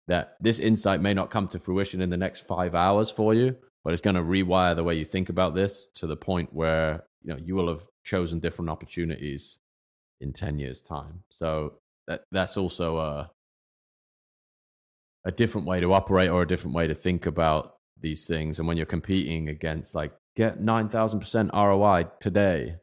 [0.08, 3.56] that this insight may not come to fruition in the next five hours for you
[3.86, 7.04] but it's going to rewire the way you think about this to the point where
[7.22, 9.58] you know you will have chosen different opportunities
[10.20, 11.22] in 10 years time.
[11.28, 11.74] So
[12.06, 13.30] that that's also a
[15.24, 18.58] a different way to operate or a different way to think about these things.
[18.58, 22.76] And when you're competing against like get 9000% ROI today,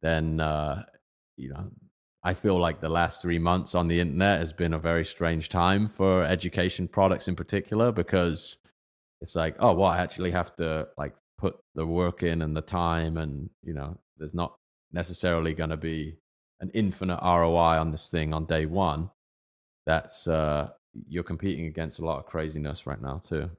[0.00, 0.84] then uh,
[1.36, 1.70] you know,
[2.24, 5.48] I feel like the last 3 months on the internet has been a very strange
[5.50, 8.56] time for education products in particular because
[9.20, 12.62] it's like, oh, well, I actually have to like put the work in and the
[12.62, 14.54] time and, you know, there's not
[14.92, 16.16] necessarily going to be
[16.62, 19.10] an infinite ROI on this thing on day 1.
[19.84, 20.70] That's uh
[21.08, 23.50] you're competing against a lot of craziness right now too.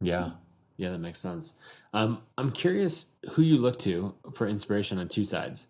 [0.00, 0.30] Yeah.
[0.76, 1.54] Yeah, that makes sense.
[1.92, 5.68] Um, I'm curious who you look to for inspiration on two sides.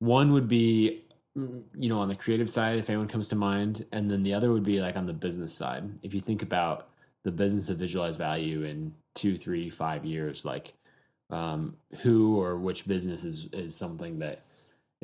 [0.00, 1.04] One would be,
[1.38, 4.34] mm, you know, on the creative side, if anyone comes to mind, and then the
[4.34, 5.84] other would be like on the business side.
[6.02, 6.90] If you think about
[7.22, 10.74] the business of visualized value in two, three, five years, like
[11.30, 14.42] um, who or which business is is something that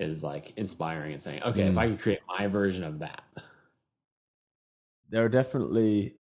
[0.01, 1.71] is like inspiring and saying, okay, mm.
[1.71, 3.23] if I could create my version of that.
[5.11, 6.17] There are definitely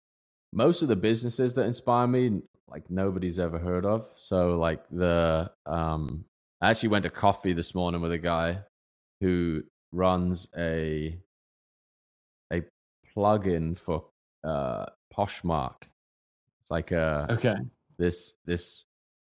[0.53, 4.07] most of the businesses that inspire me like nobody's ever heard of.
[4.17, 6.25] So like the um
[6.61, 8.59] I actually went to coffee this morning with a guy
[9.21, 9.63] who
[9.93, 11.19] runs a
[12.53, 12.63] a
[13.15, 14.07] plugin for
[14.45, 15.83] uh Poshmark.
[16.63, 17.57] It's like a okay
[17.99, 18.85] this this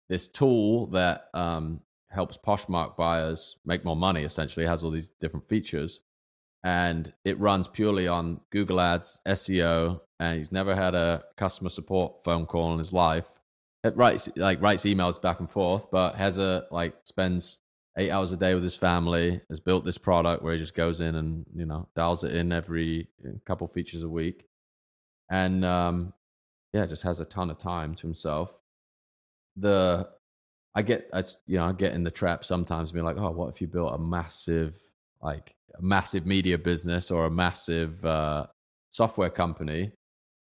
[0.09, 1.81] this tool that um
[2.11, 4.23] helps Poshmark buyers make more money.
[4.23, 6.01] Essentially, it has all these different features,
[6.63, 12.23] and it runs purely on Google Ads, SEO, and he's never had a customer support
[12.23, 13.27] phone call in his life.
[13.83, 17.59] It writes like writes emails back and forth, but has a like spends
[17.97, 19.41] eight hours a day with his family.
[19.49, 22.53] Has built this product where he just goes in and you know dials it in
[22.53, 23.09] every
[23.47, 24.47] couple features a week,
[25.31, 26.13] and um,
[26.75, 28.53] yeah, just has a ton of time to himself.
[29.57, 30.09] The
[30.75, 33.49] I get I you know I get in the trap sometimes being like, oh, what
[33.49, 34.77] if you built a massive
[35.23, 38.47] like a massive media business or a massive uh,
[38.91, 39.93] software company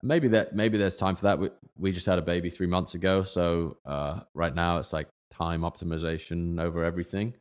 [0.05, 1.39] maybe that maybe there's time for that.
[1.39, 5.09] We, we just had a baby three months ago, so uh, right now it's like
[5.33, 7.35] time optimization over everything.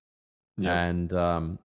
[0.58, 0.86] Yeah.
[0.86, 1.60] And um,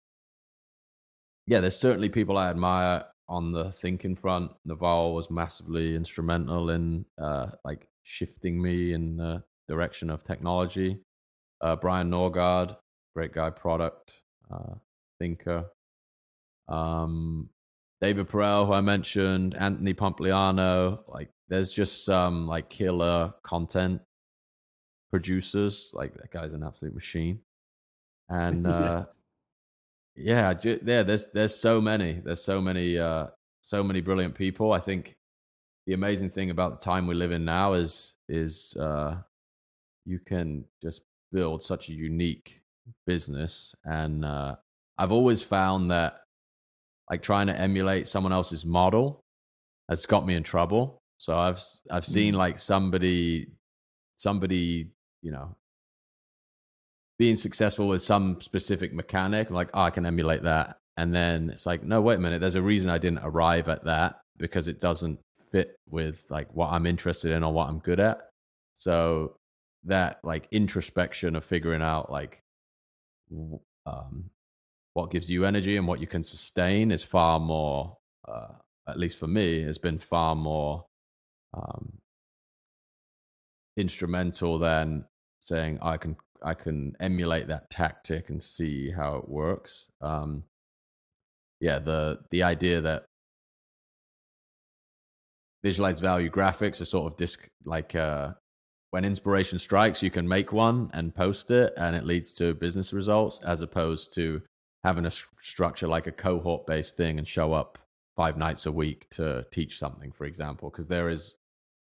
[1.45, 4.51] yeah, there's certainly people I admire on the thinking front.
[4.65, 10.99] Naval was massively instrumental in uh, like shifting me in the direction of technology.
[11.61, 12.75] Uh, Brian Norgard,
[13.15, 14.13] great guy, product
[14.51, 14.75] uh,
[15.19, 15.65] thinker.
[16.67, 17.49] Um,
[18.01, 20.99] David Perell, who I mentioned, Anthony Pompliano.
[21.07, 24.01] Like, there's just some like killer content
[25.09, 25.91] producers.
[25.93, 27.39] Like that guy's an absolute machine.
[28.29, 29.05] And uh,
[30.15, 32.21] yeah, ju- yeah, there's there's so many.
[32.23, 33.27] There's so many uh,
[33.61, 34.73] so many brilliant people.
[34.73, 35.15] I think
[35.85, 39.17] the amazing thing about the time we live in now is is uh,
[40.07, 41.01] you can just
[41.33, 42.61] build such a unique
[43.05, 44.55] business, and uh,
[44.97, 46.21] I've always found that
[47.11, 49.19] like trying to emulate someone else's model
[49.89, 50.97] has got me in trouble.
[51.19, 52.37] So I've I've seen Mm.
[52.37, 53.47] like somebody
[54.17, 54.89] somebody
[55.21, 55.55] you know
[57.19, 59.49] being successful with some specific mechanic.
[59.49, 62.39] I'm like, oh, I can emulate that, and then it's like, no, wait a minute.
[62.39, 65.19] There's a reason I didn't arrive at that because it doesn't
[65.51, 68.19] fit with like what I'm interested in or what I'm good at.
[68.77, 69.35] So
[69.83, 72.41] that like introspection of figuring out like
[73.85, 74.29] um,
[74.93, 77.97] what gives you energy and what you can sustain is far more,
[78.27, 78.53] uh,
[78.87, 80.85] at least for me, has been far more
[81.53, 81.93] um,
[83.77, 85.05] instrumental than
[85.41, 89.87] saying I can I can emulate that tactic and see how it works.
[90.01, 90.43] Um,
[91.59, 93.05] yeah, the the idea that
[95.63, 98.31] visualize value graphics are sort of disc like uh,
[98.91, 102.93] when inspiration strikes, you can make one and post it, and it leads to business
[102.93, 104.41] results, as opposed to
[104.83, 107.77] having a st- structure like a cohort based thing and show up
[108.15, 111.35] five nights a week to teach something, for example, because there is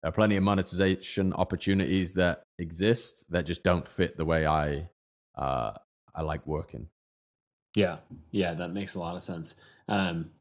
[0.01, 4.87] there are plenty of monetization opportunities that exist that just don't fit the way I
[5.35, 5.71] uh,
[6.13, 6.87] I like working.
[7.75, 7.97] Yeah,
[8.31, 9.55] yeah, that makes a lot of sense.
[9.87, 10.31] Um,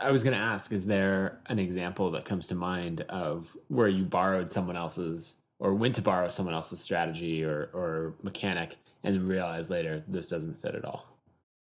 [0.00, 3.88] I was going to ask: Is there an example that comes to mind of where
[3.88, 9.14] you borrowed someone else's, or went to borrow someone else's strategy or or mechanic, and
[9.14, 11.06] then realized later this doesn't fit at all?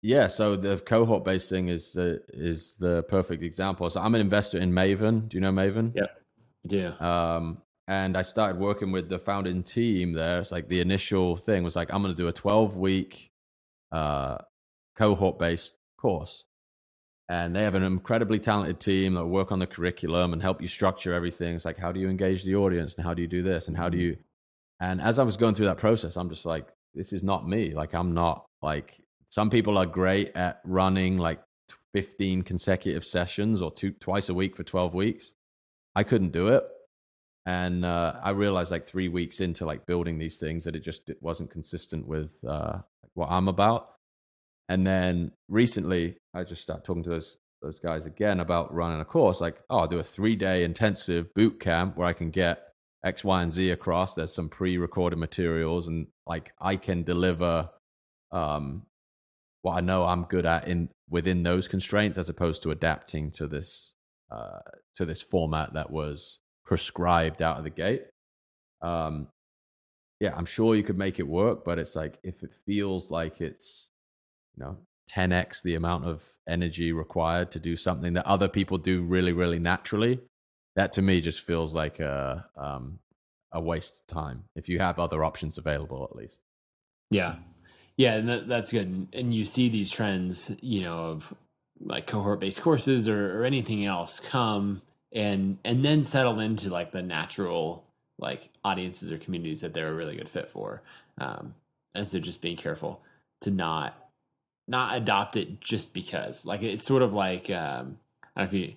[0.01, 3.89] Yeah, so the cohort based thing is the is the perfect example.
[3.89, 5.27] So I'm an investor in Maven.
[5.27, 5.91] Do you know Maven?
[5.95, 7.05] yeah I do.
[7.05, 10.39] Um, and I started working with the founding team there.
[10.39, 13.31] It's like the initial thing was like I'm going to do a 12 week
[13.91, 14.37] uh,
[14.95, 16.45] cohort based course,
[17.29, 20.67] and they have an incredibly talented team that work on the curriculum and help you
[20.67, 21.55] structure everything.
[21.55, 23.77] It's like how do you engage the audience and how do you do this and
[23.77, 24.17] how do you
[24.79, 27.73] and as I was going through that process, I'm just like, this is not me.
[27.73, 28.99] Like, I'm not like
[29.29, 31.41] some people are great at running like
[31.93, 35.33] 15 consecutive sessions or two twice a week for 12 weeks.
[35.95, 36.63] I couldn't do it.
[37.45, 41.09] And uh, I realized like three weeks into like building these things that it just
[41.09, 42.79] it wasn't consistent with uh,
[43.15, 43.95] what I'm about.
[44.69, 49.05] And then recently, I just started talking to those those guys again about running a
[49.05, 49.41] course.
[49.41, 52.69] Like, oh, I'll do a three day intensive boot camp where I can get
[53.03, 54.15] X, Y, and Z across.
[54.15, 57.69] There's some pre-recorded materials, and like I can deliver
[58.31, 58.83] um,
[59.61, 63.47] what I know I'm good at in within those constraints, as opposed to adapting to
[63.47, 63.93] this
[64.31, 64.59] uh,
[64.95, 68.03] to this format that was prescribed out of the gate.
[68.81, 69.27] Um,
[70.19, 73.41] yeah, I'm sure you could make it work, but it's like if it feels like
[73.41, 73.87] it's
[74.59, 74.77] know
[75.09, 79.59] 10x the amount of energy required to do something that other people do really, really
[79.59, 80.19] naturally,
[80.75, 82.99] that to me just feels like a um,
[83.51, 84.43] a waste of time.
[84.55, 86.41] If you have other options available, at least.
[87.09, 87.35] Yeah,
[87.97, 89.07] yeah, and that, that's good.
[89.13, 91.33] And- you see these trends, you know, of
[91.81, 94.81] like cohort-based courses or, or anything else come
[95.13, 97.83] and and then settle into like the natural
[98.19, 100.81] like audiences or communities that they're a really good fit for.
[101.19, 101.55] Um,
[101.95, 103.01] and so just being careful
[103.41, 104.08] to not
[104.69, 106.45] not adopt it just because.
[106.45, 107.97] Like it's sort of like um,
[108.35, 108.73] I don't know if you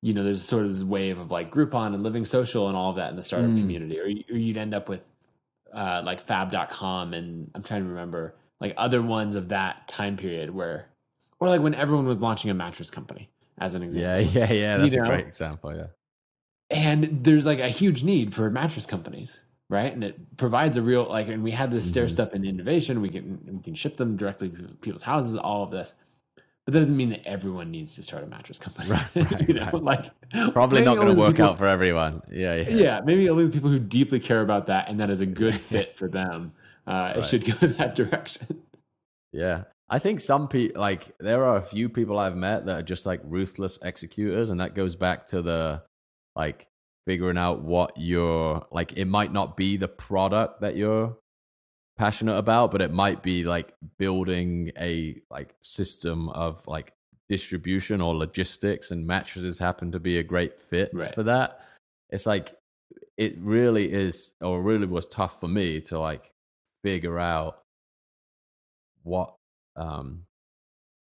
[0.00, 2.90] you know, there's sort of this wave of like Groupon and Living Social and all
[2.90, 3.58] of that in the startup Mm.
[3.60, 5.02] community, or, or you'd end up with
[5.74, 10.50] uh, like Fab.com and I'm trying to remember like other ones of that time period
[10.54, 10.86] where,
[11.40, 14.22] or like when everyone was launching a mattress company, as an example.
[14.32, 14.76] Yeah, yeah, yeah.
[14.78, 15.74] That's You a great example.
[15.76, 15.86] Yeah.
[16.70, 19.40] And there's like a huge need for mattress companies,
[19.70, 19.92] right?
[19.92, 22.10] And it provides a real like, and we had this stair Mhm.
[22.10, 23.00] step in innovation.
[23.02, 25.36] We can we can ship them directly to people's houses.
[25.36, 25.94] All of this.
[26.64, 28.90] But that doesn't mean that everyone needs to start a mattress company.
[28.90, 29.82] Right, right, you know, right.
[29.82, 32.20] like Probably not going to work people- out for everyone.
[32.30, 32.68] Yeah, yeah.
[32.68, 35.54] yeah, maybe only the people who deeply care about that and that is a good
[35.58, 36.52] fit for them
[36.86, 37.24] uh, Right.
[37.24, 38.62] should go in that direction.
[39.32, 39.64] Yeah.
[39.90, 43.06] I think some people, like, there are a few people I've met that are just
[43.06, 44.50] like ruthless executors.
[44.50, 45.82] And that goes back to the,
[46.36, 46.66] like,
[47.08, 51.16] figuring out what you're, like, it might not be the product that you're
[51.96, 56.92] passionate about, but it might be like building a, like, system of, like,
[57.28, 61.14] distribution or logistics and mattresses happen to be a great fit Right.
[61.14, 61.60] for that
[62.10, 62.56] it's like
[63.16, 66.32] it really is or really was tough for me to like
[66.82, 67.60] figure out
[69.02, 69.34] what
[69.76, 70.24] um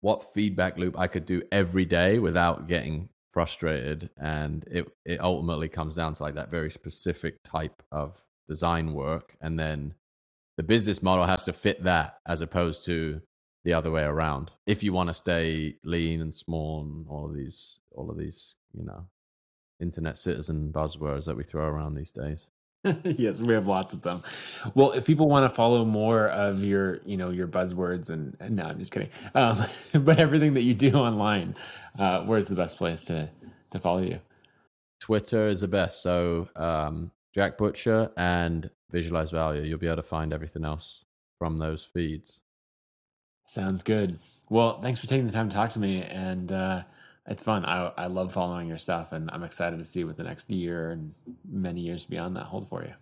[0.02, 5.68] what feedback loop I could do every day without getting frustrated and it it ultimately
[5.68, 9.94] comes down to like that very specific type of design work and then
[10.56, 13.22] the business model has to fit that as opposed to
[13.66, 14.52] the other way around.
[14.66, 18.56] If you want to stay lean and small and all of these all of these
[18.74, 19.06] you know
[19.82, 22.48] internet citizen buzzwords that we throw around these days
[23.04, 24.24] yes, we have lots of them.
[24.74, 28.56] Well, if people want to follow more of your, you know, your buzzwords and, and
[28.56, 29.10] no, I'm just kidding.
[29.34, 29.60] Um,
[29.94, 31.56] but everything that you do online,
[32.00, 33.30] uh, where's the best place to
[33.72, 34.20] to follow you?
[35.02, 40.02] twitter is the best so um jack butcher and visualize value you'll be able to
[40.02, 41.04] find everything else
[41.38, 42.40] from those feeds
[43.48, 44.18] Sounds good.
[44.50, 46.84] Well, thanks for taking the time to talk to me, and uh,
[47.28, 47.66] it's fun.
[47.66, 50.92] I I love following your stuff, and I'm excited to see what the next year
[50.92, 51.14] and
[51.50, 52.94] many years beyond that hold for you.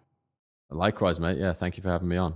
[0.69, 2.33] likewise mate yeah thank you for having me on